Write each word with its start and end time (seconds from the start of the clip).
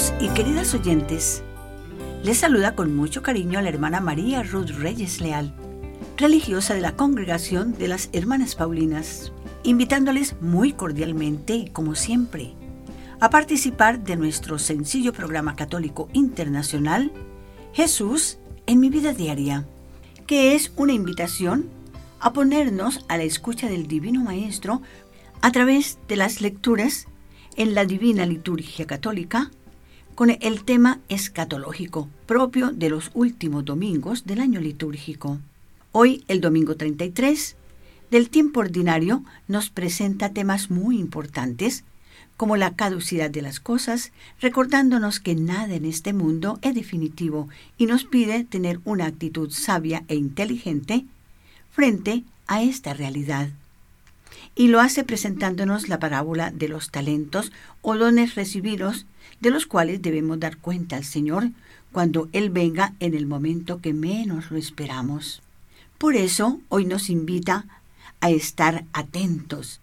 Queridos 0.00 0.22
y 0.22 0.34
queridas 0.34 0.72
oyentes, 0.72 1.42
les 2.22 2.38
saluda 2.38 2.74
con 2.74 2.96
mucho 2.96 3.22
cariño 3.22 3.58
a 3.58 3.62
la 3.62 3.68
hermana 3.68 4.00
María 4.00 4.42
Ruth 4.42 4.70
Reyes 4.70 5.20
Leal, 5.20 5.54
religiosa 6.16 6.72
de 6.72 6.80
la 6.80 6.96
Congregación 6.96 7.76
de 7.76 7.88
las 7.88 8.08
Hermanas 8.14 8.54
Paulinas, 8.54 9.30
invitándoles 9.62 10.40
muy 10.40 10.72
cordialmente 10.72 11.54
y 11.54 11.68
como 11.68 11.96
siempre 11.96 12.54
a 13.20 13.28
participar 13.28 14.02
de 14.02 14.16
nuestro 14.16 14.58
sencillo 14.58 15.12
programa 15.12 15.54
católico 15.54 16.08
internacional 16.14 17.12
Jesús 17.74 18.38
en 18.66 18.80
mi 18.80 18.88
vida 18.88 19.12
diaria, 19.12 19.66
que 20.26 20.54
es 20.54 20.72
una 20.76 20.94
invitación 20.94 21.68
a 22.20 22.32
ponernos 22.32 23.04
a 23.08 23.18
la 23.18 23.24
escucha 23.24 23.68
del 23.68 23.86
Divino 23.86 24.22
Maestro 24.24 24.80
a 25.42 25.52
través 25.52 25.98
de 26.08 26.16
las 26.16 26.40
lecturas 26.40 27.06
en 27.56 27.74
la 27.74 27.84
Divina 27.84 28.24
Liturgia 28.24 28.86
Católica 28.86 29.50
con 30.20 30.28
el 30.28 30.64
tema 30.64 31.00
escatológico 31.08 32.10
propio 32.26 32.72
de 32.72 32.90
los 32.90 33.10
últimos 33.14 33.64
domingos 33.64 34.26
del 34.26 34.40
año 34.40 34.60
litúrgico. 34.60 35.38
Hoy, 35.92 36.26
el 36.28 36.42
domingo 36.42 36.76
33 36.76 37.56
del 38.10 38.28
tiempo 38.28 38.60
ordinario, 38.60 39.24
nos 39.48 39.70
presenta 39.70 40.28
temas 40.28 40.70
muy 40.70 40.98
importantes 40.98 41.84
como 42.36 42.58
la 42.58 42.76
caducidad 42.76 43.30
de 43.30 43.40
las 43.40 43.60
cosas, 43.60 44.12
recordándonos 44.42 45.20
que 45.20 45.34
nada 45.34 45.74
en 45.74 45.86
este 45.86 46.12
mundo 46.12 46.58
es 46.60 46.74
definitivo 46.74 47.48
y 47.78 47.86
nos 47.86 48.04
pide 48.04 48.44
tener 48.44 48.78
una 48.84 49.06
actitud 49.06 49.50
sabia 49.50 50.04
e 50.08 50.16
inteligente 50.16 51.06
frente 51.70 52.24
a 52.46 52.62
esta 52.62 52.92
realidad 52.92 53.48
y 54.54 54.68
lo 54.68 54.80
hace 54.80 55.02
presentándonos 55.02 55.88
la 55.88 55.98
parábola 55.98 56.50
de 56.50 56.68
los 56.68 56.90
talentos 56.90 57.52
o 57.80 57.96
dones 57.96 58.34
recibidos 58.34 59.06
de 59.40 59.50
los 59.50 59.66
cuales 59.66 60.02
debemos 60.02 60.38
dar 60.38 60.58
cuenta 60.58 60.96
al 60.96 61.04
Señor 61.04 61.50
cuando 61.92 62.28
Él 62.32 62.50
venga 62.50 62.94
en 63.00 63.14
el 63.14 63.26
momento 63.26 63.80
que 63.80 63.92
menos 63.92 64.50
lo 64.50 64.56
esperamos. 64.56 65.42
Por 65.98 66.14
eso 66.14 66.60
hoy 66.68 66.84
nos 66.84 67.10
invita 67.10 67.66
a 68.20 68.30
estar 68.30 68.84
atentos 68.92 69.80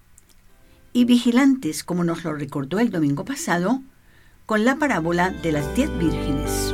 y 0.93 1.05
vigilantes, 1.05 1.83
como 1.83 2.03
nos 2.03 2.23
lo 2.23 2.33
recordó 2.33 2.79
el 2.79 2.89
domingo 2.89 3.25
pasado, 3.25 3.81
con 4.45 4.65
la 4.65 4.77
parábola 4.77 5.29
de 5.29 5.51
las 5.51 5.75
diez 5.75 5.95
vírgenes. 5.99 6.73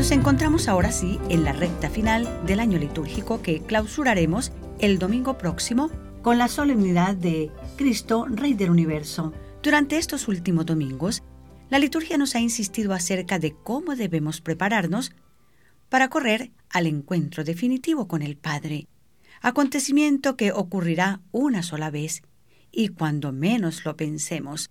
Nos 0.00 0.12
encontramos 0.12 0.66
ahora 0.66 0.92
sí 0.92 1.18
en 1.28 1.44
la 1.44 1.52
recta 1.52 1.90
final 1.90 2.26
del 2.46 2.60
año 2.60 2.78
litúrgico 2.78 3.42
que 3.42 3.60
clausuraremos 3.60 4.50
el 4.78 4.98
domingo 4.98 5.36
próximo 5.36 5.90
con 6.22 6.38
la 6.38 6.48
solemnidad 6.48 7.14
de 7.14 7.50
Cristo, 7.76 8.24
Rey 8.26 8.54
del 8.54 8.70
Universo. 8.70 9.34
Durante 9.62 9.98
estos 9.98 10.26
últimos 10.26 10.64
domingos, 10.64 11.22
la 11.68 11.78
liturgia 11.78 12.16
nos 12.16 12.34
ha 12.34 12.40
insistido 12.40 12.94
acerca 12.94 13.38
de 13.38 13.54
cómo 13.62 13.94
debemos 13.94 14.40
prepararnos 14.40 15.12
para 15.90 16.08
correr 16.08 16.50
al 16.70 16.86
encuentro 16.86 17.44
definitivo 17.44 18.08
con 18.08 18.22
el 18.22 18.38
Padre, 18.38 18.86
acontecimiento 19.42 20.34
que 20.34 20.50
ocurrirá 20.50 21.20
una 21.30 21.62
sola 21.62 21.90
vez 21.90 22.22
y 22.72 22.88
cuando 22.88 23.32
menos 23.32 23.84
lo 23.84 23.98
pensemos. 23.98 24.70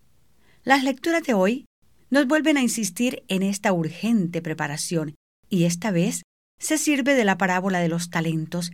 Las 0.64 0.84
lecturas 0.84 1.22
de 1.22 1.36
hoy 1.36 1.69
nos 2.10 2.28
vuelven 2.28 2.58
a 2.58 2.62
insistir 2.62 3.24
en 3.28 3.44
esta 3.44 3.72
urgente 3.74 4.42
preparación 4.42 5.16
y 5.50 5.66
esta 5.66 5.92
vez 5.92 6.24
se 6.60 6.78
sirve 6.78 7.16
de 7.16 7.26
la 7.26 7.38
parábola 7.38 7.80
de 7.80 7.90
los 7.90 8.10
talentos 8.10 8.72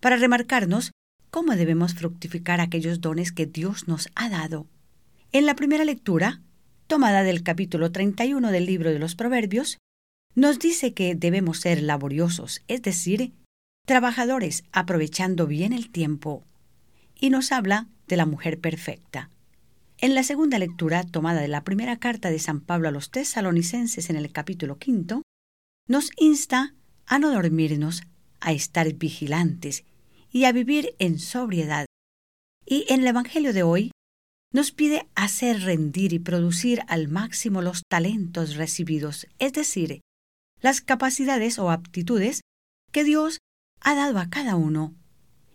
para 0.00 0.16
remarcarnos 0.16 0.92
cómo 1.30 1.56
debemos 1.56 1.94
fructificar 1.94 2.60
aquellos 2.60 3.00
dones 3.00 3.32
que 3.32 3.46
Dios 3.46 3.88
nos 3.88 4.08
ha 4.14 4.28
dado. 4.28 4.66
En 5.32 5.46
la 5.46 5.56
primera 5.56 5.84
lectura, 5.84 6.42
tomada 6.86 7.24
del 7.24 7.42
capítulo 7.42 7.90
31 7.90 8.52
del 8.52 8.66
libro 8.66 8.92
de 8.92 8.98
los 8.98 9.16
Proverbios, 9.16 9.78
nos 10.34 10.58
dice 10.58 10.94
que 10.94 11.14
debemos 11.14 11.60
ser 11.60 11.82
laboriosos, 11.82 12.62
es 12.68 12.82
decir, 12.82 13.32
trabajadores 13.86 14.64
aprovechando 14.72 15.46
bien 15.46 15.72
el 15.72 15.90
tiempo, 15.90 16.44
y 17.18 17.30
nos 17.30 17.52
habla 17.52 17.88
de 18.06 18.16
la 18.16 18.26
mujer 18.26 18.60
perfecta. 18.60 19.30
En 20.04 20.14
la 20.14 20.22
segunda 20.22 20.58
lectura, 20.58 21.02
tomada 21.02 21.40
de 21.40 21.48
la 21.48 21.64
primera 21.64 21.98
carta 21.98 22.28
de 22.28 22.38
San 22.38 22.60
Pablo 22.60 22.88
a 22.88 22.90
los 22.90 23.10
tesalonicenses 23.10 24.10
en 24.10 24.16
el 24.16 24.30
capítulo 24.32 24.76
quinto, 24.76 25.22
nos 25.88 26.10
insta 26.18 26.74
a 27.06 27.18
no 27.18 27.32
dormirnos, 27.32 28.02
a 28.38 28.52
estar 28.52 28.92
vigilantes 28.92 29.86
y 30.30 30.44
a 30.44 30.52
vivir 30.52 30.94
en 30.98 31.18
sobriedad. 31.18 31.86
Y 32.66 32.84
en 32.92 33.00
el 33.00 33.06
Evangelio 33.06 33.54
de 33.54 33.62
hoy 33.62 33.92
nos 34.52 34.72
pide 34.72 35.08
hacer 35.14 35.62
rendir 35.62 36.12
y 36.12 36.18
producir 36.18 36.82
al 36.86 37.08
máximo 37.08 37.62
los 37.62 37.80
talentos 37.88 38.56
recibidos, 38.56 39.26
es 39.38 39.54
decir, 39.54 40.02
las 40.60 40.82
capacidades 40.82 41.58
o 41.58 41.70
aptitudes 41.70 42.42
que 42.92 43.04
Dios 43.04 43.38
ha 43.80 43.94
dado 43.94 44.18
a 44.18 44.28
cada 44.28 44.56
uno. 44.56 44.94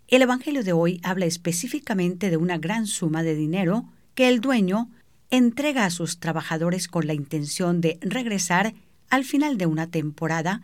El 0.07 0.23
Evangelio 0.23 0.63
de 0.63 0.73
hoy 0.73 0.99
habla 1.03 1.27
específicamente 1.27 2.31
de 2.31 2.37
una 2.37 2.57
gran 2.57 2.87
suma 2.87 3.21
de 3.21 3.35
dinero 3.35 3.93
que 4.19 4.27
el 4.27 4.41
dueño 4.41 4.89
entrega 5.29 5.85
a 5.85 5.89
sus 5.89 6.19
trabajadores 6.19 6.89
con 6.89 7.07
la 7.07 7.13
intención 7.13 7.79
de 7.79 7.97
regresar 8.01 8.73
al 9.09 9.23
final 9.23 9.57
de 9.57 9.65
una 9.65 9.87
temporada 9.87 10.61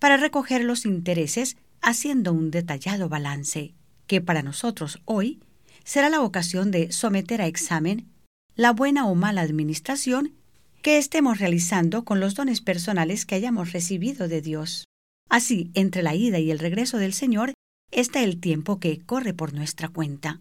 para 0.00 0.16
recoger 0.16 0.64
los 0.64 0.84
intereses 0.84 1.56
haciendo 1.80 2.32
un 2.32 2.50
detallado 2.50 3.08
balance, 3.08 3.74
que 4.08 4.20
para 4.20 4.42
nosotros 4.42 5.00
hoy 5.04 5.38
será 5.84 6.10
la 6.10 6.20
ocasión 6.20 6.72
de 6.72 6.90
someter 6.90 7.40
a 7.42 7.46
examen 7.46 8.08
la 8.56 8.72
buena 8.72 9.06
o 9.06 9.14
mala 9.14 9.42
administración 9.42 10.32
que 10.82 10.98
estemos 10.98 11.38
realizando 11.38 12.04
con 12.04 12.18
los 12.18 12.34
dones 12.34 12.60
personales 12.60 13.24
que 13.24 13.36
hayamos 13.36 13.72
recibido 13.72 14.26
de 14.26 14.40
Dios. 14.40 14.84
Así, 15.30 15.70
entre 15.74 16.02
la 16.02 16.16
ida 16.16 16.40
y 16.40 16.50
el 16.50 16.58
regreso 16.58 16.98
del 16.98 17.12
Señor 17.12 17.54
está 17.92 18.24
el 18.24 18.40
tiempo 18.40 18.80
que 18.80 18.98
corre 18.98 19.32
por 19.32 19.54
nuestra 19.54 19.90
cuenta, 19.90 20.40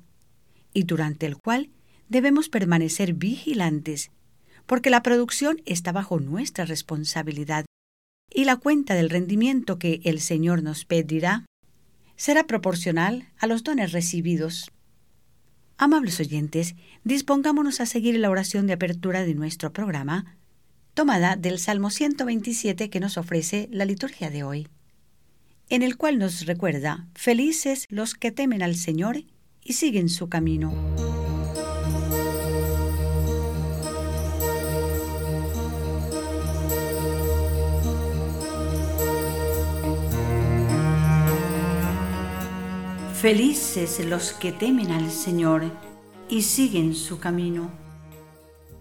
y 0.73 0.85
durante 0.85 1.27
el 1.27 1.37
cual 1.37 1.69
debemos 2.09 2.49
permanecer 2.49 3.13
vigilantes 3.13 4.11
porque 4.66 4.89
la 4.89 5.03
producción 5.03 5.61
está 5.66 5.91
bajo 5.91 6.19
nuestra 6.19 6.66
responsabilidad 6.66 7.66
y 8.33 8.45
la 8.45 8.57
cuenta 8.57 8.95
del 8.95 9.09
rendimiento 9.09 9.79
que 9.79 10.01
el 10.03 10.19
Señor 10.19 10.63
nos 10.63 10.85
pedirá 10.85 11.45
será 12.16 12.47
proporcional 12.47 13.29
a 13.38 13.47
los 13.47 13.63
dones 13.63 13.91
recibidos. 13.91 14.71
Amables 15.77 16.19
oyentes, 16.19 16.75
dispongámonos 17.03 17.81
a 17.81 17.85
seguir 17.85 18.17
la 18.17 18.29
oración 18.29 18.66
de 18.67 18.73
apertura 18.73 19.23
de 19.23 19.35
nuestro 19.35 19.73
programa, 19.73 20.37
tomada 20.93 21.35
del 21.35 21.59
Salmo 21.59 21.89
127 21.89 22.89
que 22.89 22.99
nos 23.01 23.17
ofrece 23.17 23.67
la 23.72 23.85
liturgia 23.85 24.29
de 24.29 24.43
hoy, 24.43 24.67
en 25.69 25.81
el 25.81 25.97
cual 25.97 26.17
nos 26.17 26.45
recuerda, 26.45 27.07
felices 27.13 27.85
los 27.89 28.16
que 28.16 28.31
temen 28.31 28.63
al 28.63 28.75
Señor 28.75 29.25
y 29.61 29.73
siguen 29.73 30.07
su 30.07 30.29
camino. 30.29 31.14
Felices 43.25 44.05
los 44.05 44.33
que 44.33 44.51
temen 44.51 44.91
al 44.91 45.09
Señor 45.09 45.63
y 46.29 46.43
siguen 46.43 46.93
su 46.93 47.17
camino. 47.17 47.72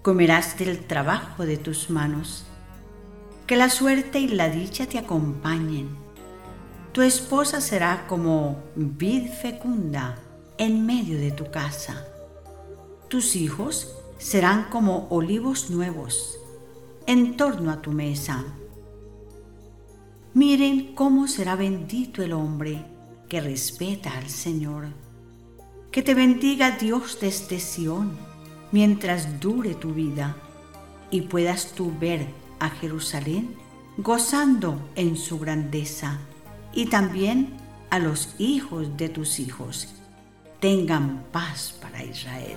Comerás 0.02 0.58
del 0.58 0.84
trabajo 0.84 1.46
de 1.46 1.56
tus 1.56 1.88
manos. 1.88 2.44
Que 3.46 3.56
la 3.56 3.70
suerte 3.70 4.18
y 4.18 4.28
la 4.28 4.50
dicha 4.50 4.84
te 4.84 4.98
acompañen. 4.98 5.88
Tu 6.92 7.00
esposa 7.00 7.62
será 7.62 8.06
como 8.06 8.62
vid 8.76 9.30
fecunda 9.30 10.18
en 10.58 10.84
medio 10.84 11.16
de 11.16 11.30
tu 11.30 11.50
casa. 11.50 12.06
Tus 13.08 13.36
hijos 13.36 13.96
serán 14.18 14.64
como 14.64 15.06
olivos 15.08 15.70
nuevos 15.70 16.38
en 17.06 17.38
torno 17.38 17.70
a 17.70 17.80
tu 17.80 17.92
mesa. 17.92 18.44
Miren 20.34 20.94
cómo 20.94 21.28
será 21.28 21.56
bendito 21.56 22.22
el 22.22 22.34
hombre 22.34 22.93
que 23.28 23.40
respeta 23.40 24.16
al 24.16 24.28
Señor. 24.28 24.86
Que 25.90 26.02
te 26.02 26.14
bendiga 26.14 26.72
Dios 26.72 27.18
desde 27.20 27.60
Sión 27.60 28.12
mientras 28.72 29.40
dure 29.40 29.74
tu 29.74 29.94
vida 29.94 30.36
y 31.10 31.22
puedas 31.22 31.72
tú 31.72 31.92
ver 32.00 32.26
a 32.58 32.70
Jerusalén 32.70 33.54
gozando 33.96 34.80
en 34.96 35.16
su 35.16 35.38
grandeza 35.38 36.18
y 36.72 36.86
también 36.86 37.54
a 37.90 37.98
los 37.98 38.34
hijos 38.38 38.96
de 38.96 39.08
tus 39.08 39.38
hijos. 39.38 39.88
Tengan 40.60 41.24
paz 41.30 41.74
para 41.80 42.02
Israel. 42.02 42.56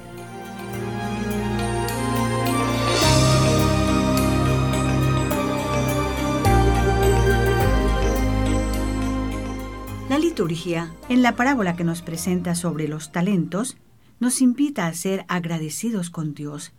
La 10.18 10.24
liturgia, 10.24 10.92
en 11.10 11.22
la 11.22 11.36
parábola 11.36 11.76
que 11.76 11.84
nos 11.84 12.02
presenta 12.02 12.56
sobre 12.56 12.88
los 12.88 13.12
talentos, 13.12 13.78
nos 14.20 14.42
invita 14.42 14.88
a 14.88 14.94
ser 14.96 15.26
agradecidos 15.28 16.10
con 16.10 16.34
Dios, 16.34 16.74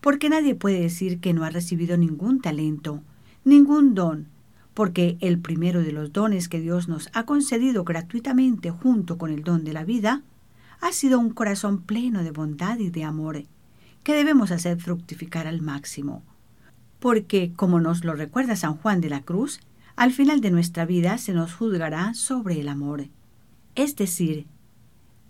porque 0.00 0.28
nadie 0.28 0.56
puede 0.56 0.80
decir 0.80 1.20
que 1.20 1.32
no 1.32 1.44
ha 1.44 1.50
recibido 1.50 1.96
ningún 1.96 2.40
talento, 2.40 3.00
ningún 3.44 3.94
don, 3.94 4.26
porque 4.74 5.16
el 5.20 5.38
primero 5.38 5.80
de 5.84 5.92
los 5.92 6.12
dones 6.12 6.48
que 6.48 6.58
Dios 6.58 6.88
nos 6.88 7.08
ha 7.12 7.24
concedido 7.24 7.84
gratuitamente 7.84 8.72
junto 8.72 9.16
con 9.16 9.30
el 9.30 9.44
don 9.44 9.62
de 9.62 9.74
la 9.74 9.84
vida, 9.84 10.22
ha 10.80 10.90
sido 10.90 11.20
un 11.20 11.30
corazón 11.30 11.82
pleno 11.82 12.24
de 12.24 12.32
bondad 12.32 12.80
y 12.80 12.90
de 12.90 13.04
amor, 13.04 13.44
que 14.02 14.12
debemos 14.12 14.50
hacer 14.50 14.80
fructificar 14.80 15.46
al 15.46 15.62
máximo. 15.62 16.24
Porque, 16.98 17.52
como 17.54 17.78
nos 17.78 18.02
lo 18.02 18.14
recuerda 18.14 18.56
San 18.56 18.74
Juan 18.74 19.00
de 19.00 19.10
la 19.10 19.20
Cruz, 19.20 19.60
al 19.96 20.12
final 20.12 20.40
de 20.40 20.50
nuestra 20.50 20.84
vida 20.84 21.18
se 21.18 21.32
nos 21.32 21.54
juzgará 21.54 22.14
sobre 22.14 22.60
el 22.60 22.68
amor. 22.68 23.08
Es 23.74 23.96
decir, 23.96 24.46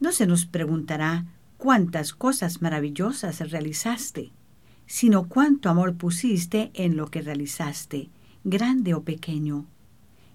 no 0.01 0.13
se 0.13 0.27
nos 0.27 0.47
preguntará 0.47 1.27
cuántas 1.59 2.13
cosas 2.13 2.63
maravillosas 2.63 3.39
realizaste, 3.51 4.33
sino 4.87 5.29
cuánto 5.29 5.71
amor 5.71 5.95
pusiste 5.95 6.71
en 6.75 6.97
lo 6.97 7.07
que 7.07 7.23
realizaste, 7.23 8.11
grande 8.45 8.95
o 8.95 9.03
pequeño. 9.03 9.67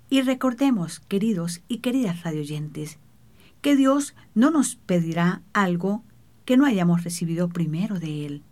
Y 0.09 0.21
recordemos, 0.21 1.01
queridos 1.01 1.61
y 1.67 1.79
queridas 1.79 2.23
radioyentes, 2.23 2.97
que 3.61 3.75
Dios 3.75 4.15
no 4.35 4.51
nos 4.51 4.75
pedirá 4.75 5.41
algo 5.51 6.03
que 6.45 6.55
no 6.55 6.65
hayamos 6.65 7.03
recibido 7.03 7.49
primero 7.49 7.99
de 7.99 8.25
Él. 8.25 8.43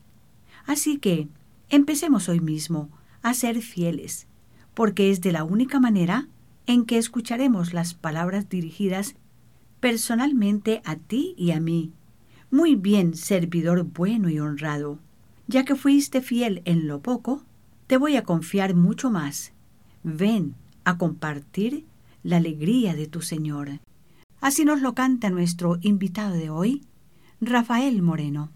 Así 0.65 0.97
que 0.97 1.29
empecemos 1.69 2.27
hoy 2.27 2.41
mismo 2.41 2.89
a 3.21 3.33
ser 3.33 3.61
fieles, 3.61 4.27
porque 4.75 5.09
es 5.09 5.21
de 5.21 5.31
la 5.31 5.43
única 5.43 5.79
manera 5.79 6.27
en 6.67 6.85
que 6.85 6.97
escucharemos 6.97 7.73
las 7.73 7.93
palabras 7.93 8.49
dirigidas 8.49 9.15
personalmente 9.79 10.81
a 10.85 10.95
ti 10.95 11.33
y 11.37 11.51
a 11.51 11.59
mí. 11.59 11.93
Muy 12.51 12.75
bien, 12.75 13.15
servidor 13.15 13.83
bueno 13.83 14.29
y 14.29 14.39
honrado. 14.39 14.99
Ya 15.47 15.65
que 15.65 15.75
fuiste 15.75 16.21
fiel 16.21 16.61
en 16.65 16.87
lo 16.87 17.01
poco, 17.01 17.43
te 17.87 17.97
voy 17.97 18.15
a 18.15 18.23
confiar 18.23 18.75
mucho 18.75 19.11
más. 19.11 19.53
Ven 20.03 20.55
a 20.83 20.97
compartir 20.97 21.85
la 22.23 22.37
alegría 22.37 22.95
de 22.95 23.07
tu 23.07 23.21
Señor. 23.21 23.79
Así 24.41 24.65
nos 24.65 24.81
lo 24.81 24.95
canta 24.95 25.29
nuestro 25.29 25.77
invitado 25.81 26.35
de 26.35 26.49
hoy, 26.49 26.83
Rafael 27.41 28.01
Moreno. 28.01 28.51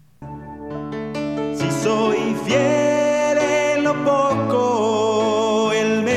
Si 1.54 1.70
soy 1.82 2.34
fiel 2.44 3.38
en 3.38 3.84
lo 3.84 3.94
poco, 4.04 5.39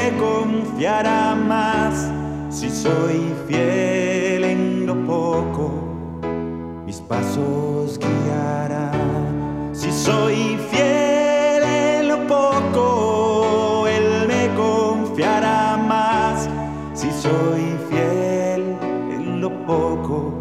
Me 0.03 0.11
confiará 0.17 1.33
más. 1.33 2.11
Si 2.49 2.69
soy 2.69 3.33
fiel 3.47 4.43
en 4.43 4.85
lo 4.85 4.95
poco, 5.05 5.71
mis 6.85 6.99
pasos 6.99 7.97
guiará. 7.97 8.91
Si 9.71 9.89
soy 9.93 10.57
fiel 10.69 11.63
en 11.63 12.09
lo 12.09 12.27
poco, 12.27 13.87
Él 13.87 14.27
me 14.27 14.53
confiará 14.55 15.77
más. 15.77 16.49
Si 16.93 17.09
soy 17.09 17.63
fiel 17.89 18.75
en 19.09 19.39
lo 19.39 19.51
poco, 19.65 20.33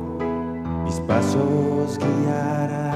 mis 0.85 0.99
pasos 1.07 2.01
guiará. 2.01 2.92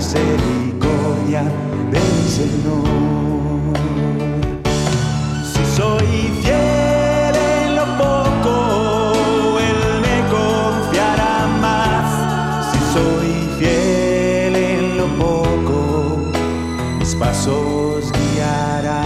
Misericordia 0.00 1.42
de 1.92 2.00
mi 2.00 2.28
Señor. 2.38 3.76
Si 5.52 5.62
soy 5.76 6.10
fiel 6.40 7.34
en 7.36 7.76
lo 7.76 7.84
poco, 8.04 9.58
Él 9.68 10.00
me 10.00 10.18
confiará 10.36 11.46
más. 11.60 12.08
Si 12.72 12.78
soy 12.94 13.30
fiel 13.58 14.56
en 14.56 14.96
lo 14.96 15.06
poco, 15.18 15.78
mis 16.98 17.14
pasos 17.16 18.10
guiará. 18.10 19.02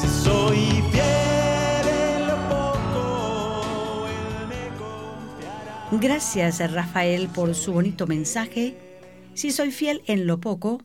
Si 0.00 0.08
soy 0.24 0.82
fiel 0.90 1.86
en 1.86 2.26
lo 2.26 2.36
poco, 2.48 4.08
Él 4.08 4.48
me 4.48 4.62
confiará. 4.76 5.88
Gracias, 5.92 6.72
Rafael, 6.72 7.28
por 7.28 7.54
su 7.54 7.72
bonito 7.72 8.08
mensaje. 8.08 8.89
Si 9.34 9.52
soy 9.52 9.70
fiel 9.70 10.02
en 10.06 10.26
lo 10.26 10.40
poco, 10.40 10.82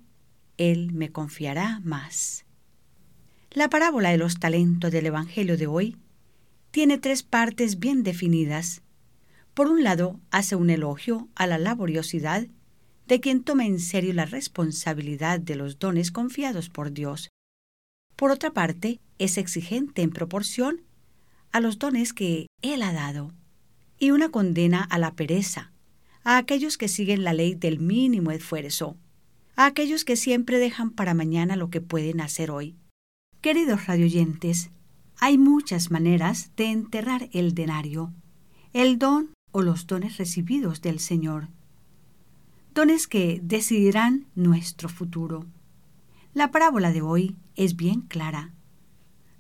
Él 0.58 0.92
me 0.94 1.12
confiará 1.12 1.82
más. 1.84 2.46
La 3.52 3.70
parábola 3.70 4.10
de 4.10 4.18
los 4.18 4.40
talentos 4.40 4.92
del 4.92 5.06
Evangelio 5.06 5.58
de 5.58 5.68
hoy 5.68 5.98
tiene 6.72 6.98
tres 6.98 7.24
partes 7.24 7.80
bien 7.80 8.04
definidas. 8.04 8.82
Por 9.54 9.68
un 9.68 9.84
lado, 9.84 10.20
hace 10.30 10.56
un 10.56 10.70
elogio 10.70 11.30
a 11.36 11.48
la 11.48 11.58
laboriosidad 11.58 12.48
de 13.08 13.20
quien 13.20 13.44
toma 13.44 13.66
en 13.66 13.80
serio 13.80 14.14
la 14.14 14.26
responsabilidad 14.26 15.40
de 15.40 15.56
los 15.56 15.80
dones 15.80 16.12
confiados 16.12 16.70
por 16.70 16.92
Dios. 16.92 17.30
Por 18.16 18.32
otra 18.32 18.52
parte, 18.52 19.00
es 19.20 19.38
exigente 19.38 20.02
en 20.02 20.12
proporción 20.12 20.82
a 21.52 21.62
los 21.62 21.80
dones 21.80 22.14
que 22.14 22.48
Él 22.62 22.82
ha 22.82 22.92
dado, 22.92 23.32
y 23.98 24.12
una 24.12 24.30
condena 24.30 24.84
a 24.84 24.98
la 24.98 25.14
pereza, 25.14 25.72
a 26.26 26.38
aquellos 26.38 26.78
que 26.78 26.88
siguen 26.88 27.24
la 27.24 27.34
ley 27.34 27.54
del 27.54 27.80
mínimo 27.80 28.32
esfuerzo, 28.32 28.98
a 29.56 29.68
aquellos 29.68 30.04
que 30.04 30.16
siempre 30.16 30.58
dejan 30.58 30.90
para 30.90 31.14
mañana 31.14 31.56
lo 31.56 31.70
que 31.70 31.82
pueden 31.82 32.20
hacer 32.20 32.50
hoy. 32.50 32.76
Queridos 33.42 33.86
radioyentes, 33.86 34.72
hay 35.20 35.38
muchas 35.38 35.92
maneras 35.92 36.52
de 36.58 36.72
enterrar 36.72 37.30
el 37.32 37.54
denario, 37.54 38.12
el 38.74 38.98
don 38.98 39.30
o 39.52 39.62
los 39.62 39.86
dones 39.86 40.18
recibidos 40.18 40.82
del 40.82 41.00
Señor. 41.00 41.48
Dones 42.74 43.08
que 43.08 43.40
decidirán 43.42 44.26
nuestro 44.34 44.90
futuro. 44.90 45.46
La 46.34 46.50
parábola 46.52 46.92
de 46.92 47.04
hoy 47.04 47.36
es 47.56 47.76
bien 47.76 48.02
clara. 48.02 48.52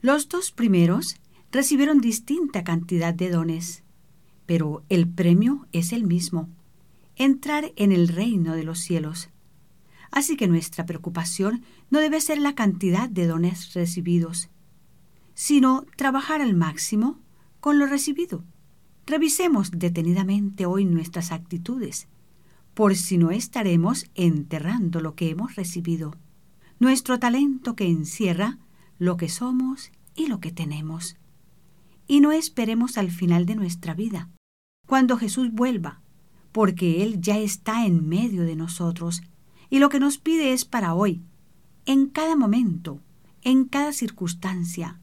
Los 0.01 0.29
dos 0.29 0.51
primeros 0.51 1.17
recibieron 1.51 1.99
distinta 1.99 2.63
cantidad 2.63 3.13
de 3.13 3.31
dones, 3.31 3.83
pero 4.45 4.83
el 4.89 5.07
premio 5.07 5.67
es 5.71 5.91
el 5.91 6.03
mismo, 6.03 6.47
entrar 7.15 7.71
en 7.75 7.91
el 7.91 8.07
reino 8.07 8.55
de 8.55 8.63
los 8.63 8.79
cielos. 8.79 9.29
Así 10.11 10.37
que 10.37 10.47
nuestra 10.47 10.85
preocupación 10.85 11.63
no 11.89 11.99
debe 11.99 12.21
ser 12.21 12.39
la 12.39 12.55
cantidad 12.55 13.09
de 13.09 13.27
dones 13.27 13.73
recibidos, 13.73 14.49
sino 15.33 15.85
trabajar 15.97 16.41
al 16.41 16.55
máximo 16.55 17.19
con 17.59 17.79
lo 17.79 17.85
recibido. 17.85 18.43
Revisemos 19.05 19.71
detenidamente 19.71 20.65
hoy 20.65 20.85
nuestras 20.85 21.31
actitudes, 21.31 22.07
por 22.73 22.95
si 22.95 23.17
no 23.17 23.31
estaremos 23.31 24.05
enterrando 24.15 24.99
lo 24.99 25.15
que 25.15 25.29
hemos 25.29 25.55
recibido, 25.55 26.15
nuestro 26.79 27.19
talento 27.19 27.75
que 27.75 27.87
encierra 27.87 28.59
lo 28.97 29.17
que 29.17 29.29
somos 29.29 29.91
y 30.15 30.27
lo 30.27 30.39
que 30.39 30.51
tenemos. 30.51 31.17
Y 32.07 32.21
no 32.21 32.31
esperemos 32.31 32.97
al 32.97 33.11
final 33.11 33.45
de 33.45 33.55
nuestra 33.55 33.93
vida, 33.93 34.29
cuando 34.87 35.17
Jesús 35.17 35.51
vuelva, 35.51 36.01
porque 36.55 37.03
Él 37.03 37.19
ya 37.19 37.37
está 37.37 37.85
en 37.85 38.07
medio 38.07 38.43
de 38.45 38.55
nosotros 38.55 39.21
y 39.69 39.79
lo 39.79 39.89
que 39.89 39.99
nos 39.99 40.19
pide 40.19 40.53
es 40.53 40.63
para 40.63 40.93
hoy, 40.93 41.21
en 41.85 42.05
cada 42.05 42.37
momento, 42.37 43.01
en 43.41 43.65
cada 43.65 43.91
circunstancia, 43.91 45.01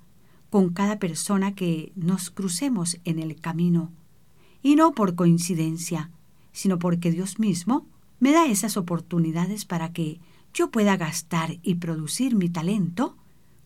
con 0.48 0.70
cada 0.70 0.98
persona 0.98 1.54
que 1.54 1.92
nos 1.94 2.30
crucemos 2.30 3.00
en 3.04 3.18
el 3.18 3.38
camino, 3.38 3.92
y 4.62 4.76
no 4.76 4.94
por 4.94 5.14
coincidencia, 5.14 6.10
sino 6.52 6.78
porque 6.78 7.10
Dios 7.10 7.38
mismo 7.38 7.86
me 8.18 8.32
da 8.32 8.46
esas 8.46 8.78
oportunidades 8.78 9.66
para 9.66 9.92
que 9.92 10.20
yo 10.54 10.70
pueda 10.70 10.96
gastar 10.96 11.58
y 11.62 11.74
producir 11.74 12.34
mi 12.34 12.48
talento 12.48 13.18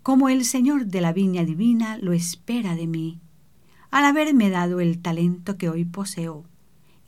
como 0.02 0.28
el 0.28 0.44
Señor 0.44 0.86
de 0.86 1.00
la 1.00 1.12
Viña 1.12 1.44
Divina 1.44 1.98
lo 1.98 2.12
espera 2.12 2.74
de 2.74 2.88
mí, 2.88 3.20
al 3.92 4.06
haberme 4.06 4.50
dado 4.50 4.80
el 4.80 4.98
talento 4.98 5.56
que 5.56 5.68
hoy 5.68 5.84
poseo, 5.84 6.46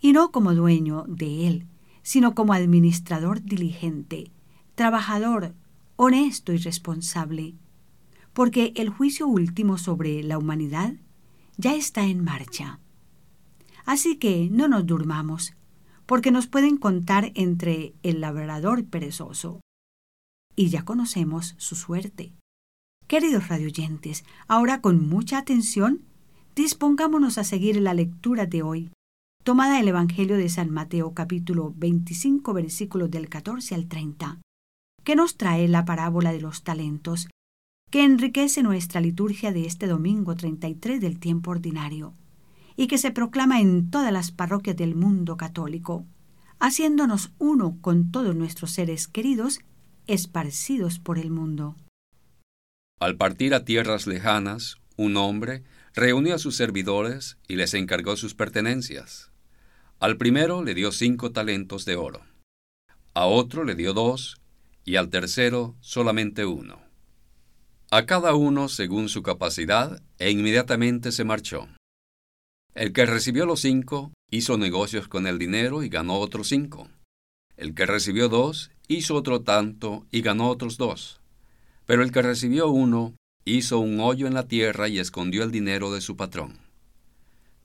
y 0.01 0.13
no 0.13 0.31
como 0.31 0.55
dueño 0.55 1.05
de 1.09 1.47
él, 1.47 1.67
sino 2.03 2.35
como 2.35 2.53
administrador 2.53 3.43
diligente, 3.43 4.31
trabajador, 4.75 5.55
honesto 5.97 6.53
y 6.53 6.59
responsable, 6.59 7.55
porque 8.33 8.73
el 8.77 8.89
juicio 8.89 9.27
último 9.27 9.79
sobre 9.79 10.23
la 10.23 10.39
humanidad 10.39 10.95
ya 11.57 11.75
está 11.75 12.05
en 12.05 12.23
marcha. 12.23 12.81
Así 13.85 14.17
que 14.17 14.49
no 14.51 14.69
nos 14.69 14.87
durmamos, 14.87 15.55
porque 16.07 16.31
nos 16.31 16.47
pueden 16.47 16.77
contar 16.77 17.33
entre 17.35 17.95
el 18.03 18.21
labrador 18.21 18.85
perezoso. 18.87 19.61
y 20.57 20.71
ya 20.71 20.85
conocemos 20.85 21.55
su 21.59 21.77
suerte. 21.77 22.33
Queridos 23.07 23.47
radioyentes, 23.47 24.25
ahora 24.49 24.81
con 24.81 25.09
mucha 25.09 25.39
atención, 25.39 26.03
dispongámonos 26.57 27.39
a 27.39 27.45
seguir 27.45 27.81
la 27.81 27.95
lectura 27.95 28.45
de 28.47 28.63
hoy, 28.63 28.91
tomada 29.49 29.79
del 29.79 29.89
Evangelio 29.89 30.37
de 30.37 30.51
San 30.51 30.69
Mateo 30.69 31.15
capítulo 31.15 31.73
25 31.75 32.53
versículos 32.53 33.11
del 33.11 33.31
14 33.31 33.75
al 33.77 33.89
30, 33.89 34.43
que 35.05 35.17
nos 35.17 35.39
trae 35.39 35.67
la 35.69 35.87
parábola 35.87 36.33
de 36.33 36.41
los 36.43 36.65
talentos, 36.65 37.29
que 37.91 38.05
enriquece 38.05 38.63
nuestra 38.63 39.01
liturgia 39.01 39.51
de 39.51 39.65
este 39.65 39.87
domingo 39.87 40.35
33 40.35 41.01
del 41.01 41.19
tiempo 41.19 41.53
ordinario, 41.53 42.13
y 42.77 42.89
que 42.89 42.99
se 42.99 43.11
proclama 43.11 43.63
en 43.63 43.89
todas 43.89 44.13
las 44.13 44.33
parroquias 44.33 44.77
del 44.77 44.95
mundo 44.95 45.39
católico, 45.39 46.05
haciéndonos 46.59 47.33
uno 47.39 47.79
con 47.81 48.11
todos 48.11 48.37
nuestros 48.37 48.73
seres 48.73 49.09
queridos 49.09 49.61
esparcidos 50.07 50.99
por 50.99 51.19
el 51.19 51.31
mundo. 51.31 51.75
Al 53.01 53.17
partir 53.17 53.55
a 53.55 53.65
tierras 53.65 54.07
lejanas, 54.07 54.77
un 54.99 55.17
hombre 55.17 55.65
reunió 55.95 56.35
a 56.35 56.39
sus 56.39 56.55
servidores 56.55 57.39
y 57.49 57.57
les 57.57 57.73
encargó 57.73 58.15
sus 58.19 58.35
pertenencias. 58.35 59.28
Al 60.01 60.17
primero 60.17 60.63
le 60.63 60.75
dio 60.75 60.93
cinco 60.93 61.33
talentos 61.33 61.85
de 61.85 61.97
oro, 61.97 62.23
a 63.15 63.27
otro 63.27 63.65
le 63.65 63.75
dio 63.75 63.95
dos 63.95 64.41
y 64.85 64.95
al 64.95 65.11
tercero 65.11 65.75
solamente 65.81 66.45
uno. 66.45 66.81
A 67.91 68.07
cada 68.07 68.35
uno 68.35 68.69
según 68.69 69.09
su 69.09 69.25
capacidad 69.25 70.01
e 70.19 70.31
inmediatamente 70.31 71.11
se 71.11 71.25
marchó. 71.25 71.67
El 72.75 72.93
que 72.93 73.07
recibió 73.07 73.45
los 73.45 73.59
cinco 73.59 74.13
hizo 74.31 74.57
negocios 74.57 75.09
con 75.09 75.27
el 75.27 75.37
dinero 75.37 75.83
y 75.83 75.89
ganó 75.89 76.21
otros 76.21 76.47
cinco. 76.47 76.89
El 77.57 77.75
que 77.75 77.85
recibió 77.85 78.29
dos 78.29 78.71
hizo 78.87 79.17
otro 79.17 79.41
tanto 79.41 80.07
y 80.13 80.23
ganó 80.23 80.49
otros 80.49 80.77
dos. 80.77 81.21
Pero 81.87 82.05
el 82.05 82.13
que 82.13 82.23
recibió 82.23 82.69
uno 82.69 83.17
hizo 83.45 83.81
un 83.81 83.99
hoyo 83.99 84.29
en 84.29 84.35
la 84.35 84.47
tierra 84.47 84.87
y 84.87 85.01
escondió 85.01 85.43
el 85.43 85.51
dinero 85.51 85.93
de 85.93 86.01
su 86.01 86.17
patrón. 86.17 86.68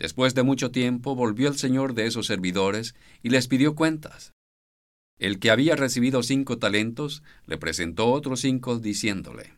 Después 0.03 0.35
de 0.35 0.43
mucho 0.43 0.69
tiempo 0.69 1.15
volvió 1.15 1.47
el 1.47 1.57
señor 1.57 1.93
de 1.93 2.07
esos 2.07 2.27
servidores 2.27 2.93
y 3.21 3.29
les 3.29 3.47
pidió 3.47 3.73
cuentas. 3.73 4.33
El 5.17 5.39
que 5.39 5.49
había 5.49 5.77
recibido 5.77 6.23
cinco 6.23 6.57
talentos 6.57 7.23
le 7.45 7.57
presentó 7.57 8.11
otros 8.11 8.41
cinco 8.41 8.79
diciéndole, 8.79 9.53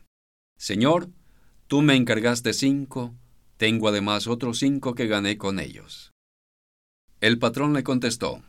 Señor, 0.56 1.08
tú 1.66 1.82
me 1.82 1.96
encargaste 1.96 2.52
cinco, 2.52 3.12
tengo 3.56 3.88
además 3.88 4.28
otros 4.28 4.60
cinco 4.60 4.94
que 4.94 5.08
gané 5.08 5.36
con 5.36 5.58
ellos. 5.58 6.12
El 7.20 7.40
patrón 7.40 7.72
le 7.72 7.82
contestó, 7.82 8.44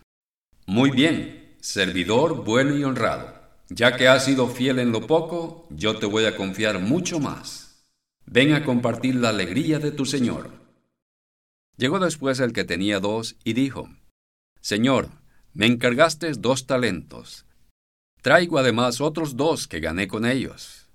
Muy 0.68 0.92
bien, 0.92 1.56
servidor 1.62 2.46
bueno 2.46 2.78
y 2.78 2.84
honrado. 2.84 3.42
Ya 3.70 3.98
que 3.98 4.08
has 4.08 4.24
sido 4.24 4.48
fiel 4.50 4.78
en 4.78 4.92
lo 4.92 5.08
poco, 5.08 5.66
yo 5.72 5.98
te 5.98 6.06
voy 6.06 6.26
a 6.26 6.38
confiar 6.38 6.78
mucho 6.78 7.20
más. 7.20 7.88
Ven 8.28 8.54
a 8.54 8.64
compartir 8.64 9.16
la 9.16 9.30
alegría 9.30 9.80
de 9.80 9.90
tu 9.90 10.06
Señor. 10.06 10.67
Llegó 11.78 12.00
después 12.00 12.40
el 12.40 12.54
que 12.54 12.64
tenía 12.64 13.00
dos 13.00 13.38
y 13.44 13.54
dijo, 13.54 13.90
Señor, 14.62 15.10
me 15.54 15.68
encargaste 15.68 16.32
dos 16.34 16.66
talentos. 16.66 17.46
Traigo 18.22 18.58
además 18.58 19.00
otros 19.00 19.38
dos 19.38 19.68
que 19.68 19.80
gané 19.80 20.08
con 20.08 20.26
ellos. 20.26 20.90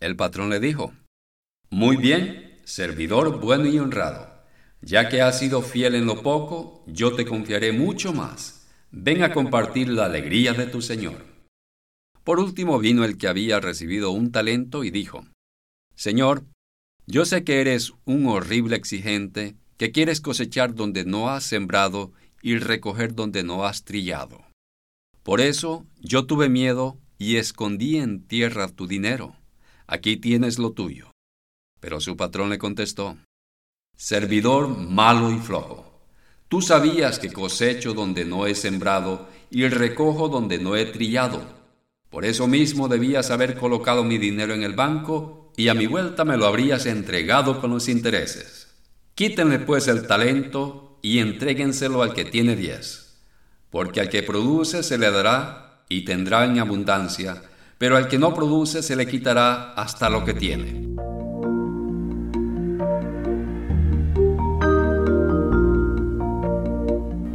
El 0.00 0.16
patrón 0.16 0.50
le 0.50 0.60
dijo, 0.60 0.92
Muy 1.70 1.96
bien, 1.96 2.60
servidor 2.64 3.40
bueno 3.40 3.66
y 3.66 3.78
honrado. 3.78 4.38
Ya 4.80 5.08
que 5.08 5.22
has 5.22 5.38
sido 5.38 5.62
fiel 5.62 5.94
en 5.94 6.06
lo 6.06 6.22
poco, 6.22 6.84
yo 6.86 7.14
te 7.14 7.24
confiaré 7.24 7.72
mucho 7.72 8.12
más. 8.12 8.68
Ven 8.90 9.22
a 9.22 9.32
compartir 9.32 9.88
la 9.88 10.04
alegría 10.04 10.52
de 10.52 10.66
tu 10.66 10.82
Señor. 10.82 11.24
Por 12.22 12.38
último 12.38 12.78
vino 12.78 13.04
el 13.04 13.16
que 13.16 13.28
había 13.28 13.58
recibido 13.58 14.10
un 14.10 14.30
talento 14.30 14.84
y 14.84 14.90
dijo, 14.90 15.26
Señor, 15.96 16.44
yo 17.06 17.24
sé 17.24 17.42
que 17.42 17.60
eres 17.60 17.94
un 18.04 18.26
horrible 18.26 18.76
exigente, 18.76 19.56
que 19.78 19.92
quieres 19.92 20.20
cosechar 20.20 20.74
donde 20.74 21.04
no 21.04 21.30
has 21.30 21.44
sembrado 21.44 22.12
y 22.42 22.58
recoger 22.58 23.14
donde 23.14 23.44
no 23.44 23.64
has 23.64 23.84
trillado. 23.84 24.44
Por 25.22 25.40
eso 25.40 25.86
yo 26.00 26.26
tuve 26.26 26.48
miedo 26.48 26.98
y 27.16 27.36
escondí 27.36 27.96
en 27.96 28.26
tierra 28.26 28.68
tu 28.68 28.86
dinero. 28.86 29.36
Aquí 29.86 30.16
tienes 30.16 30.58
lo 30.58 30.72
tuyo. 30.72 31.12
Pero 31.80 32.00
su 32.00 32.16
patrón 32.16 32.50
le 32.50 32.58
contestó, 32.58 33.16
Servidor 33.96 34.68
malo 34.68 35.32
y 35.32 35.38
flojo. 35.38 36.02
Tú 36.48 36.62
sabías 36.62 37.18
que 37.18 37.32
cosecho 37.32 37.94
donde 37.94 38.24
no 38.24 38.46
he 38.46 38.54
sembrado 38.54 39.28
y 39.50 39.66
recojo 39.68 40.28
donde 40.28 40.58
no 40.58 40.76
he 40.76 40.86
trillado. 40.86 41.42
Por 42.10 42.24
eso 42.24 42.46
mismo 42.46 42.88
debías 42.88 43.30
haber 43.30 43.56
colocado 43.56 44.02
mi 44.02 44.18
dinero 44.18 44.54
en 44.54 44.62
el 44.62 44.74
banco 44.74 45.52
y 45.56 45.68
a 45.68 45.74
mi 45.74 45.86
vuelta 45.86 46.24
me 46.24 46.36
lo 46.36 46.46
habrías 46.46 46.86
entregado 46.86 47.60
con 47.60 47.70
los 47.70 47.88
intereses. 47.88 48.67
Quítenle 49.18 49.58
pues 49.58 49.88
el 49.88 50.06
talento 50.06 51.00
y 51.02 51.18
entréguenselo 51.18 52.04
al 52.04 52.14
que 52.14 52.24
tiene 52.24 52.54
diez, 52.54 53.18
porque 53.68 53.98
al 53.98 54.10
que 54.10 54.22
produce 54.22 54.84
se 54.84 54.96
le 54.96 55.10
dará 55.10 55.82
y 55.88 56.04
tendrá 56.04 56.44
en 56.44 56.60
abundancia, 56.60 57.42
pero 57.78 57.96
al 57.96 58.06
que 58.06 58.16
no 58.16 58.32
produce 58.32 58.80
se 58.80 58.94
le 58.94 59.08
quitará 59.08 59.72
hasta 59.72 60.08
lo 60.08 60.24
que 60.24 60.34
tiene. 60.34 60.86